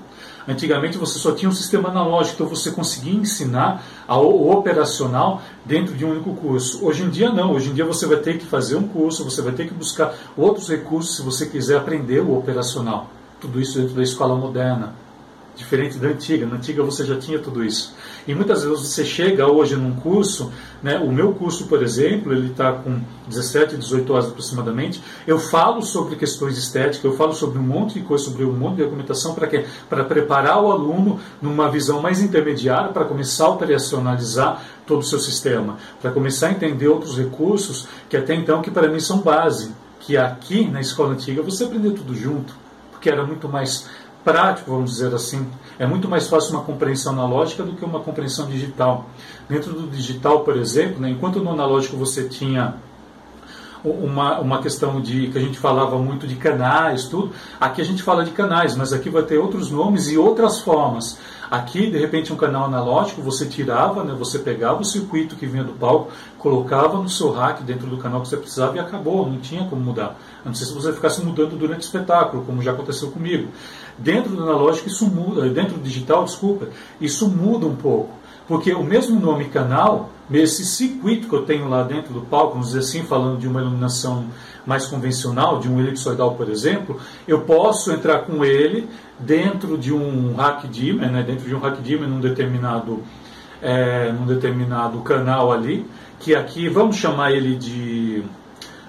Antigamente 0.48 0.98
você 0.98 1.20
só 1.20 1.32
tinha 1.34 1.48
um 1.48 1.53
sistema 1.53 1.89
analógico, 1.89 2.36
então 2.36 2.48
você 2.48 2.72
conseguia 2.72 3.13
ensinar 3.13 3.84
o 4.08 4.51
operacional 4.51 5.41
dentro 5.63 5.96
de 5.96 6.03
um 6.03 6.12
único 6.12 6.34
curso. 6.36 6.84
Hoje 6.86 7.03
em 7.03 7.10
dia 7.10 7.32
não, 7.32 7.53
hoje 7.53 7.70
em 7.70 7.74
dia 7.74 7.86
você 7.86 8.06
vai 8.08 8.18
ter 8.18 8.38
que 8.38 8.46
fazer 8.46 8.75
um 8.75 8.88
curso, 8.88 9.24
você 9.24 9.41
vai 9.41 9.53
ter 9.53 9.68
que 9.68 9.74
buscar 9.74 10.13
outros 10.36 10.68
recursos 10.68 11.15
se 11.15 11.22
você 11.22 11.46
quiser 11.46 11.77
aprender 11.77 12.20
o 12.20 12.38
operacional. 12.38 13.10
Tudo 13.39 13.62
isso 13.62 13.80
dentro 13.80 13.96
da 13.96 14.03
escola 14.03 14.36
moderna 14.36 14.94
diferente 15.55 15.98
da 15.98 16.08
antiga. 16.08 16.46
Na 16.46 16.55
antiga 16.55 16.84
você 16.84 17.05
já 17.05 17.17
tinha 17.17 17.39
tudo 17.39 17.63
isso. 17.63 17.93
E 18.27 18.34
muitas 18.34 18.63
vezes 18.63 18.79
você 18.79 19.03
chega 19.03 19.48
hoje 19.48 19.75
num 19.75 19.96
curso, 19.96 20.51
né, 20.81 20.98
o 20.98 21.12
meu 21.12 21.34
curso, 21.34 21.67
por 21.67 21.81
exemplo, 21.84 22.31
ele 22.34 22.51
está 22.51 22.72
com 22.74 23.00
17, 23.27 23.77
18 23.77 24.13
horas 24.13 24.27
aproximadamente. 24.27 25.01
Eu 25.27 25.39
falo 25.39 25.81
sobre 25.81 26.15
questões 26.15 26.58
estéticas, 26.58 27.03
eu 27.03 27.15
falo 27.15 27.34
sobre 27.34 27.60
um 27.60 27.63
monte 27.63 27.96
de 27.96 28.01
coisa, 28.01 28.25
sobre 28.25 28.46
um 28.46 28.53
monte 28.53 28.77
de 28.77 28.84
argumentação 28.84 29.34
para 29.34 29.48
quê? 29.48 29.65
Para 29.89 30.03
preparar 30.03 30.62
o 30.62 30.72
aluno 30.72 31.20
numa 31.41 31.70
visão 31.70 32.01
mais 32.01 32.22
intermediária 32.22 32.89
para 32.89 33.05
começar 33.05 33.46
a 33.46 33.50
operacionalizar 33.50 34.63
todo 34.86 35.00
o 35.00 35.03
seu 35.03 35.20
sistema, 35.20 35.77
para 36.01 36.12
começar 36.12 36.48
a 36.48 36.51
entender 36.51 36.88
outros 36.88 37.17
recursos 37.17 37.88
que 38.10 38.17
até 38.17 38.36
então 38.36 38.62
que 38.62 38.72
para 38.72 38.88
mim 38.88 39.00
são 39.00 39.20
base, 39.20 39.74
que 40.00 40.17
aqui 40.17 40.67
na 40.67 40.81
escola 40.81 41.13
antiga 41.13 41.41
você 41.41 41.63
aprendeu 41.63 41.93
tudo 41.93 42.15
junto, 42.15 42.53
porque 42.91 43.10
era 43.10 43.25
muito 43.25 43.48
mais 43.48 43.88
prático, 44.24 44.72
vamos 44.72 44.92
dizer 44.92 45.13
assim. 45.13 45.48
É 45.80 45.86
muito 45.86 46.08
mais 46.08 46.28
fácil 46.28 46.51
uma 46.51 46.63
compreensão 46.63 47.13
analógica 47.13 47.63
do 47.63 47.74
que 47.74 47.84
uma 47.84 48.00
compreensão 48.00 48.48
digital. 48.48 49.06
Dentro 49.50 49.74
do 49.74 49.88
digital, 49.88 50.42
por 50.42 50.58
exemplo, 50.58 51.01
né, 51.01 51.10
enquanto 51.10 51.40
no 51.40 51.51
analógico 51.51 51.98
você 51.98 52.28
tinha 52.28 52.75
uma, 53.84 54.40
uma 54.40 54.62
questão 54.62 55.02
de 55.02 55.28
que 55.28 55.38
a 55.38 55.42
gente 55.42 55.58
falava 55.58 55.98
muito 55.98 56.28
de 56.28 56.36
canais, 56.36 57.06
tudo. 57.06 57.32
Aqui 57.60 57.82
a 57.82 57.86
gente 57.86 58.04
fala 58.04 58.24
de 58.24 58.32
canais, 58.32 58.76
mas 58.76 58.94
aqui 58.94 59.10
vai 59.10 59.24
ter 59.24 59.38
outros 59.38 59.72
nomes 59.72 60.10
e 60.10 60.18
outras 60.18 60.62
formas. 60.62 61.17
Aqui, 61.50 61.91
de 61.91 61.98
repente, 61.98 62.32
um 62.32 62.38
canal 62.38 62.63
analógico, 62.63 63.22
você 63.22 63.46
tirava, 63.46 64.06
né, 64.06 64.15
você 64.17 64.39
pegava 64.39 64.82
o 64.82 64.86
circuito 64.86 65.36
que 65.36 65.46
vinha 65.46 65.65
do 65.65 65.74
palco, 65.74 66.10
colocava 66.38 66.98
no 66.98 67.10
seu 67.10 67.30
rack 67.30 67.62
dentro 67.63 67.88
do 67.88 67.98
canal 67.98 68.22
que 68.22 68.30
você 68.30 68.38
precisava 68.38 68.78
e 68.78 68.80
acabou, 68.80 69.30
não 69.30 69.38
tinha 69.38 69.65
como 69.65 69.82
mudar. 69.82 70.17
A 70.46 70.48
não 70.48 70.56
ser 70.56 70.63
se 70.63 70.74
você 70.74 70.94
ficasse 70.94 71.22
mudando 71.22 71.58
durante 71.58 71.82
o 71.82 71.86
espetáculo, 71.86 72.46
como 72.46 72.62
já 72.62 72.72
aconteceu 72.72 73.12
comigo. 73.12 73.50
Dentro 73.98 74.34
do 74.34 74.44
analógico 74.44 74.88
isso 74.88 75.06
muda, 75.08 75.50
dentro 75.50 75.74
do 75.76 75.84
digital, 75.84 76.24
desculpa, 76.24 76.70
isso 77.02 77.28
muda 77.28 77.65
um 77.65 77.76
pouco. 77.76 78.20
Porque 78.52 78.74
o 78.74 78.84
mesmo 78.84 79.18
nome 79.18 79.46
canal, 79.46 80.10
esse 80.30 80.66
circuito 80.66 81.30
que 81.30 81.34
eu 81.34 81.44
tenho 81.44 81.70
lá 81.70 81.84
dentro 81.84 82.14
do 82.14 82.20
palco, 82.20 82.56
vamos 82.56 82.68
dizer 82.68 82.80
assim, 82.80 83.02
falando 83.02 83.40
de 83.40 83.48
uma 83.48 83.62
iluminação 83.62 84.26
mais 84.66 84.88
convencional, 84.88 85.62
de 85.62 85.70
um 85.70 85.80
elipsoidal, 85.80 86.36
por 86.36 86.50
exemplo, 86.50 87.00
eu 87.26 87.44
posso 87.44 87.94
entrar 87.94 88.24
com 88.24 88.44
ele 88.44 88.90
dentro 89.18 89.78
de 89.78 89.94
um 89.94 90.36
rack 90.36 90.68
dimmer, 90.68 91.10
né, 91.10 91.24
dentro 91.24 91.48
de 91.48 91.56
um 91.56 91.60
rack 91.60 91.82
dimmer 91.82 92.10
num 92.10 92.20
determinado, 92.20 93.02
é, 93.62 94.12
num 94.12 94.26
determinado 94.26 95.00
canal 95.00 95.54
ali, 95.54 95.86
que 96.20 96.36
aqui 96.36 96.68
vamos 96.68 96.98
chamar 96.98 97.32
ele 97.32 97.56
de 97.56 98.22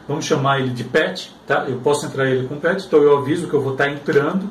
vamos 0.08 0.24
chamar 0.24 0.58
ele 0.58 0.70
de 0.70 0.82
PET, 0.82 1.32
tá? 1.46 1.66
Eu 1.68 1.76
posso 1.76 2.04
entrar 2.04 2.28
ele 2.28 2.48
com 2.48 2.56
PET, 2.56 2.84
então 2.84 3.00
eu 3.00 3.16
aviso 3.16 3.46
que 3.46 3.54
eu 3.54 3.62
vou 3.62 3.74
estar 3.74 3.88
entrando 3.88 4.50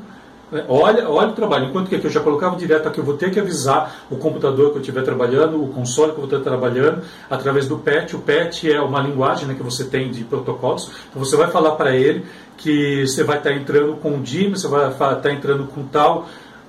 Olha, 0.67 1.07
olha 1.07 1.29
o 1.29 1.33
trabalho. 1.33 1.69
Enquanto 1.69 1.87
que 1.87 1.95
aqui 1.95 2.05
eu 2.05 2.11
já 2.11 2.19
colocava 2.19 2.57
direto 2.57 2.85
aqui, 2.85 2.99
eu 2.99 3.05
vou 3.05 3.15
ter 3.15 3.31
que 3.31 3.39
avisar 3.39 4.03
o 4.09 4.17
computador 4.17 4.71
que 4.71 4.77
eu 4.77 4.81
estiver 4.81 5.01
trabalhando, 5.01 5.63
o 5.63 5.69
console 5.69 6.11
que 6.11 6.17
eu 6.19 6.27
vou 6.27 6.37
estar 6.37 6.49
trabalhando, 6.49 7.03
através 7.29 7.69
do 7.69 7.77
PET. 7.77 8.17
O 8.17 8.19
PET 8.19 8.69
é 8.69 8.81
uma 8.81 9.01
linguagem 9.01 9.47
né, 9.47 9.53
que 9.53 9.63
você 9.63 9.85
tem 9.85 10.11
de 10.11 10.25
protocolos. 10.25 10.91
Então 11.09 11.23
você 11.23 11.37
vai 11.37 11.49
falar 11.49 11.71
para 11.71 11.95
ele 11.95 12.25
que 12.57 13.07
você 13.07 13.23
vai 13.23 13.37
estar 13.37 13.53
entrando 13.53 13.95
com 13.95 14.17
o 14.17 14.19
DIM, 14.19 14.49
você 14.49 14.67
vai 14.67 14.89
estar 14.89 15.31
entrando 15.31 15.67
com 15.67 15.85
tal, 15.85 16.27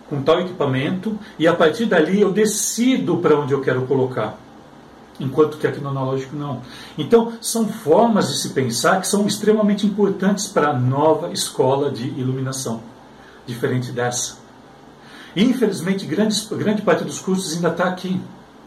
com 0.08 0.22
tal 0.22 0.40
equipamento, 0.40 1.18
e 1.36 1.48
a 1.48 1.52
partir 1.52 1.86
dali 1.86 2.20
eu 2.20 2.30
decido 2.30 3.16
para 3.16 3.36
onde 3.36 3.52
eu 3.52 3.60
quero 3.60 3.82
colocar 3.82 4.38
enquanto 5.20 5.58
que 5.58 5.66
aqui 5.66 5.80
no 5.80 5.90
analógico 5.90 6.34
não. 6.34 6.62
Então, 6.96 7.34
são 7.40 7.68
formas 7.68 8.28
de 8.28 8.38
se 8.40 8.50
pensar 8.50 9.00
que 9.00 9.06
são 9.06 9.26
extremamente 9.26 9.86
importantes 9.86 10.48
para 10.48 10.70
a 10.70 10.72
nova 10.72 11.30
escola 11.30 11.90
de 11.90 12.08
iluminação 12.18 12.91
diferente 13.46 13.92
dessa. 13.92 14.36
infelizmente, 15.34 16.04
grande, 16.06 16.36
grande 16.52 16.82
parte 16.82 17.04
dos 17.04 17.18
cursos 17.18 17.54
ainda 17.54 17.68
está 17.68 17.84
aqui. 17.84 18.20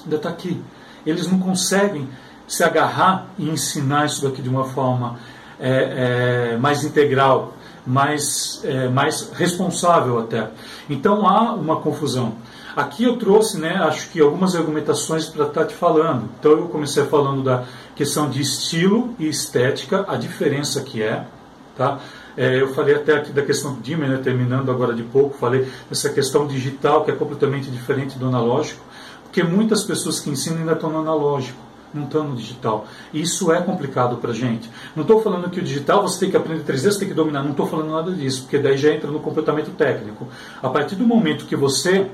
Ainda 0.03 0.15
está 0.15 0.29
aqui. 0.29 0.61
Eles 1.05 1.27
não 1.27 1.39
conseguem 1.39 2.09
se 2.47 2.63
agarrar 2.63 3.27
e 3.37 3.49
ensinar 3.49 4.05
isso 4.05 4.23
daqui 4.23 4.41
de 4.41 4.49
uma 4.49 4.65
forma 4.65 5.17
é, 5.59 6.53
é, 6.53 6.57
mais 6.57 6.83
integral, 6.83 7.53
mais, 7.85 8.61
é, 8.63 8.87
mais 8.89 9.31
responsável 9.33 10.19
até. 10.19 10.49
Então 10.89 11.27
há 11.27 11.53
uma 11.53 11.77
confusão. 11.77 12.33
Aqui 12.75 13.03
eu 13.05 13.17
trouxe, 13.17 13.57
né, 13.57 13.75
acho 13.83 14.09
que 14.09 14.19
algumas 14.19 14.53
argumentações 14.55 15.27
para 15.27 15.45
estar 15.45 15.61
tá 15.61 15.67
te 15.67 15.73
falando. 15.73 16.29
Então 16.39 16.51
eu 16.51 16.67
comecei 16.67 17.05
falando 17.05 17.43
da 17.43 17.63
questão 17.95 18.29
de 18.29 18.41
estilo 18.41 19.15
e 19.17 19.27
estética, 19.29 20.05
a 20.07 20.17
diferença 20.17 20.81
que 20.81 21.01
é, 21.01 21.25
tá? 21.77 21.99
É, 22.37 22.61
eu 22.61 22.73
falei 22.73 22.95
até 22.95 23.15
aqui 23.15 23.31
da 23.31 23.41
questão 23.41 23.73
do 23.73 23.81
dimmer, 23.81 24.09
né, 24.09 24.19
terminando 24.21 24.69
agora 24.69 24.93
de 24.93 25.03
pouco, 25.03 25.37
falei 25.37 25.67
dessa 25.89 26.09
questão 26.09 26.45
digital 26.45 27.03
que 27.05 27.11
é 27.11 27.15
completamente 27.15 27.69
diferente 27.71 28.17
do 28.17 28.27
analógico, 28.27 28.83
porque 29.23 29.41
muitas 29.43 29.83
pessoas 29.83 30.19
que 30.19 30.29
ensinam 30.29 30.59
ainda 30.59 30.73
estão 30.73 30.89
no 30.89 30.99
analógico, 30.99 31.59
não 31.93 32.03
estão 32.03 32.25
no 32.25 32.35
digital. 32.35 32.85
E 33.13 33.21
isso 33.21 33.51
é 33.51 33.61
complicado 33.61 34.17
para 34.17 34.33
gente. 34.33 34.69
Não 34.95 35.03
estou 35.03 35.21
falando 35.21 35.49
que 35.49 35.59
o 35.59 35.63
digital 35.63 36.01
você 36.01 36.19
tem 36.19 36.31
que 36.31 36.37
aprender 36.37 36.63
3D, 36.63 36.91
você 36.91 36.99
tem 36.99 37.07
que 37.07 37.13
dominar, 37.13 37.41
não 37.41 37.51
estou 37.51 37.67
falando 37.67 37.91
nada 37.91 38.11
disso, 38.11 38.41
porque 38.41 38.57
daí 38.57 38.77
já 38.77 38.91
entra 38.91 39.09
no 39.09 39.19
comportamento 39.19 39.71
técnico. 39.71 40.27
A 40.61 40.69
partir 40.69 40.95
do 40.95 41.05
momento 41.05 41.45
que 41.45 41.55
você 41.55 42.09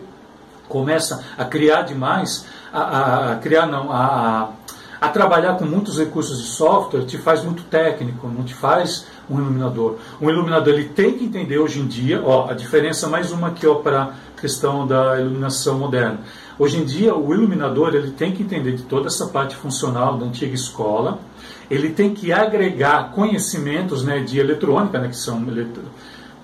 começa 0.69 1.23
a 1.37 1.43
criar 1.45 1.81
demais, 1.81 2.45
a, 2.71 2.79
a, 2.79 3.33
a 3.33 3.35
criar 3.37 3.65
não, 3.65 3.91
a, 3.91 4.05
a 4.45 4.49
trabalhar 5.09 5.57
com 5.57 5.65
muitos 5.65 5.97
recursos 5.97 6.39
de 6.39 6.47
software 6.47 7.05
te 7.05 7.17
faz 7.17 7.43
muito 7.43 7.63
técnico, 7.63 8.27
não 8.27 8.43
te 8.43 8.53
faz 8.53 9.07
um 9.27 9.39
iluminador. 9.39 9.97
Um 10.21 10.29
iluminador 10.29 10.75
ele 10.75 10.89
tem 10.89 11.17
que 11.17 11.25
entender 11.25 11.57
hoje 11.57 11.79
em 11.79 11.87
dia, 11.87 12.21
ó, 12.23 12.49
a 12.49 12.53
diferença 12.53 13.07
mais 13.07 13.31
uma 13.31 13.47
aqui 13.47 13.65
ó 13.65 13.75
para 13.75 14.03
a 14.03 14.39
questão 14.39 14.85
da 14.85 15.19
iluminação 15.19 15.79
moderna. 15.79 16.19
Hoje 16.59 16.77
em 16.77 16.85
dia 16.85 17.15
o 17.15 17.33
iluminador 17.33 17.95
ele 17.95 18.11
tem 18.11 18.31
que 18.31 18.43
entender 18.43 18.73
de 18.73 18.83
toda 18.83 19.07
essa 19.07 19.25
parte 19.27 19.55
funcional 19.55 20.17
da 20.17 20.25
antiga 20.27 20.53
escola. 20.53 21.19
Ele 21.69 21.89
tem 21.89 22.13
que 22.13 22.31
agregar 22.31 23.11
conhecimentos 23.11 24.03
né, 24.03 24.19
de 24.19 24.37
eletrônica, 24.39 24.99
né, 24.99 25.07
que 25.07 25.17
são 25.17 25.39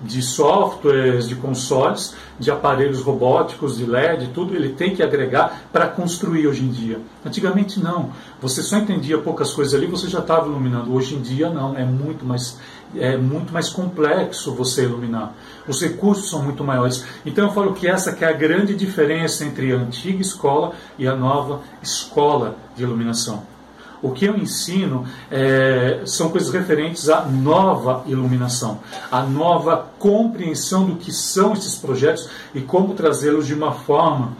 de 0.00 0.22
softwares, 0.22 1.28
de 1.28 1.34
consoles, 1.34 2.14
de 2.38 2.50
aparelhos 2.50 3.02
robóticos, 3.02 3.76
de 3.76 3.84
LED, 3.84 4.28
tudo 4.28 4.54
ele 4.54 4.70
tem 4.70 4.94
que 4.94 5.02
agregar 5.02 5.62
para 5.72 5.88
construir 5.88 6.46
hoje 6.46 6.64
em 6.64 6.70
dia. 6.70 7.00
Antigamente 7.24 7.80
não. 7.80 8.10
Você 8.40 8.62
só 8.62 8.78
entendia 8.78 9.18
poucas 9.18 9.52
coisas 9.52 9.74
ali, 9.74 9.86
você 9.86 10.08
já 10.08 10.20
estava 10.20 10.46
iluminando. 10.46 10.94
Hoje 10.94 11.16
em 11.16 11.20
dia 11.20 11.50
não, 11.50 11.76
é 11.76 11.84
muito 11.84 12.24
mais 12.24 12.58
é 12.96 13.18
muito 13.18 13.52
mais 13.52 13.68
complexo 13.68 14.54
você 14.54 14.84
iluminar. 14.84 15.34
Os 15.66 15.82
recursos 15.82 16.30
são 16.30 16.42
muito 16.42 16.64
maiores. 16.64 17.04
Então 17.26 17.46
eu 17.46 17.52
falo 17.52 17.74
que 17.74 17.86
essa 17.86 18.12
que 18.12 18.24
é 18.24 18.28
a 18.28 18.32
grande 18.32 18.74
diferença 18.74 19.44
entre 19.44 19.72
a 19.72 19.76
antiga 19.76 20.22
escola 20.22 20.72
e 20.98 21.06
a 21.06 21.14
nova 21.14 21.60
escola 21.82 22.56
de 22.74 22.82
iluminação. 22.82 23.57
O 24.00 24.12
que 24.12 24.24
eu 24.24 24.36
ensino 24.36 25.04
é, 25.30 26.02
são 26.04 26.30
coisas 26.30 26.52
referentes 26.52 27.08
à 27.08 27.24
nova 27.24 28.04
iluminação, 28.06 28.80
à 29.10 29.22
nova 29.22 29.88
compreensão 29.98 30.86
do 30.86 30.96
que 30.96 31.12
são 31.12 31.52
esses 31.52 31.76
projetos 31.76 32.28
e 32.54 32.60
como 32.60 32.94
trazê-los 32.94 33.46
de 33.46 33.54
uma 33.54 33.72
forma 33.72 34.36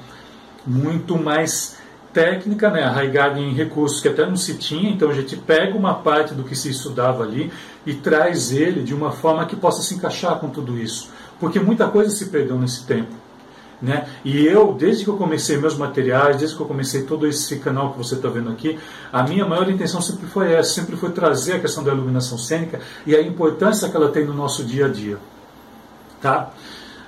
muito 0.66 1.18
mais 1.18 1.76
técnica, 2.12 2.70
né, 2.70 2.82
arraigada 2.82 3.38
em 3.38 3.52
recursos 3.52 4.00
que 4.00 4.08
até 4.08 4.26
não 4.26 4.36
se 4.36 4.54
tinha, 4.54 4.90
então 4.90 5.10
a 5.10 5.14
gente 5.14 5.36
pega 5.36 5.76
uma 5.76 5.94
parte 5.94 6.34
do 6.34 6.42
que 6.42 6.56
se 6.56 6.70
estudava 6.70 7.22
ali 7.22 7.52
e 7.84 7.94
traz 7.94 8.52
ele 8.52 8.82
de 8.82 8.94
uma 8.94 9.12
forma 9.12 9.44
que 9.46 9.56
possa 9.56 9.82
se 9.82 9.94
encaixar 9.94 10.38
com 10.38 10.48
tudo 10.48 10.78
isso, 10.78 11.10
porque 11.38 11.60
muita 11.60 11.86
coisa 11.86 12.10
se 12.10 12.26
perdeu 12.26 12.58
nesse 12.58 12.84
tempo. 12.84 13.27
Né? 13.80 14.08
E 14.24 14.44
eu, 14.44 14.72
desde 14.72 15.04
que 15.04 15.10
eu 15.10 15.16
comecei 15.16 15.56
meus 15.56 15.76
materiais, 15.76 16.38
desde 16.38 16.56
que 16.56 16.62
eu 16.62 16.66
comecei 16.66 17.02
todo 17.02 17.26
esse 17.26 17.58
canal 17.60 17.92
que 17.92 17.98
você 17.98 18.16
está 18.16 18.28
vendo 18.28 18.50
aqui, 18.50 18.78
a 19.12 19.22
minha 19.22 19.46
maior 19.46 19.70
intenção 19.70 20.00
sempre 20.00 20.26
foi 20.26 20.52
essa, 20.52 20.74
sempre 20.74 20.96
foi 20.96 21.10
trazer 21.10 21.54
a 21.54 21.60
questão 21.60 21.84
da 21.84 21.92
iluminação 21.92 22.36
cênica 22.36 22.80
e 23.06 23.14
a 23.14 23.22
importância 23.22 23.88
que 23.88 23.96
ela 23.96 24.08
tem 24.08 24.24
no 24.24 24.34
nosso 24.34 24.64
dia 24.64 24.86
a 24.86 24.88
dia. 24.88 25.18
Tá? 26.20 26.50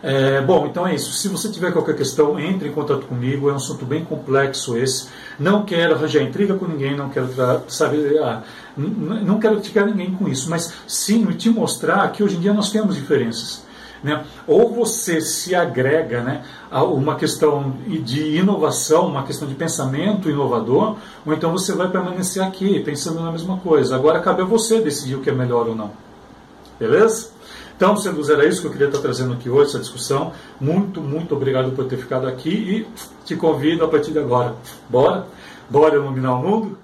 É, 0.03 0.41
bom, 0.41 0.67
então 0.67 0.87
é 0.87 0.95
isso. 0.95 1.13
Se 1.13 1.29
você 1.29 1.51
tiver 1.51 1.73
qualquer 1.73 1.95
questão, 1.95 2.39
entre 2.39 2.69
em 2.69 2.73
contato 2.73 3.07
comigo. 3.07 3.51
É 3.51 3.53
um 3.53 3.57
assunto 3.57 3.85
bem 3.85 4.05
complexo 4.05 4.77
esse. 4.77 5.09
Não 5.39 5.65
quero 5.65 5.95
arranjar 5.95 6.23
intriga 6.23 6.55
com 6.55 6.67
ninguém, 6.67 6.97
não 6.97 7.11
quero 7.11 7.29
saber, 7.69 8.23
ah, 8.23 8.43
não 8.77 9.39
quero 9.39 9.57
criticar 9.57 9.87
ninguém 9.87 10.13
com 10.13 10.29
isso, 10.29 10.49
mas 10.49 10.73
sim 10.87 11.25
te 11.33 11.51
mostrar 11.51 12.11
que 12.13 12.23
hoje 12.23 12.37
em 12.37 12.41
dia 12.41 12.53
nós 12.53 12.71
temos 12.71 12.97
diferenças. 12.97 13.63
Né? 14.03 14.25
Ou 14.47 14.73
você 14.73 15.21
se 15.21 15.55
agrega 15.55 16.23
né, 16.23 16.43
a 16.71 16.83
uma 16.83 17.17
questão 17.17 17.77
de 17.87 18.37
inovação, 18.37 19.07
uma 19.07 19.25
questão 19.25 19.47
de 19.47 19.55
pensamento 19.55 20.31
inovador, 20.31 20.97
ou 21.27 21.35
então 21.35 21.53
você 21.53 21.75
vai 21.75 21.91
permanecer 21.91 22.43
aqui 22.43 22.81
pensando 22.81 23.21
na 23.21 23.31
mesma 23.31 23.59
coisa. 23.59 23.95
Agora 23.95 24.21
cabe 24.21 24.43
a 24.43 24.47
você 24.47 24.81
decidir 24.81 25.17
o 25.17 25.21
que 25.21 25.29
é 25.29 25.35
melhor 25.35 25.69
ou 25.69 25.75
não. 25.75 25.91
Beleza? 26.79 27.29
Então, 27.77 27.97
sendo 27.97 28.31
era 28.31 28.47
isso 28.47 28.61
que 28.61 28.67
eu 28.67 28.73
queria 28.73 28.89
estar 28.89 29.01
trazendo 29.01 29.33
aqui 29.33 29.49
hoje, 29.49 29.71
essa 29.71 29.79
discussão. 29.79 30.33
Muito, 30.61 31.01
muito 31.01 31.35
obrigado 31.35 31.73
por 31.73 31.87
ter 31.87 31.97
ficado 31.97 32.27
aqui 32.27 32.51
e 32.51 32.87
te 33.25 33.35
convido 33.35 33.85
a 33.85 33.89
partir 33.89 34.13
de 34.13 34.19
agora. 34.19 34.55
Bora? 34.89 35.27
Bora 35.69 35.95
iluminar 35.95 36.39
o 36.39 36.43
mundo? 36.43 36.79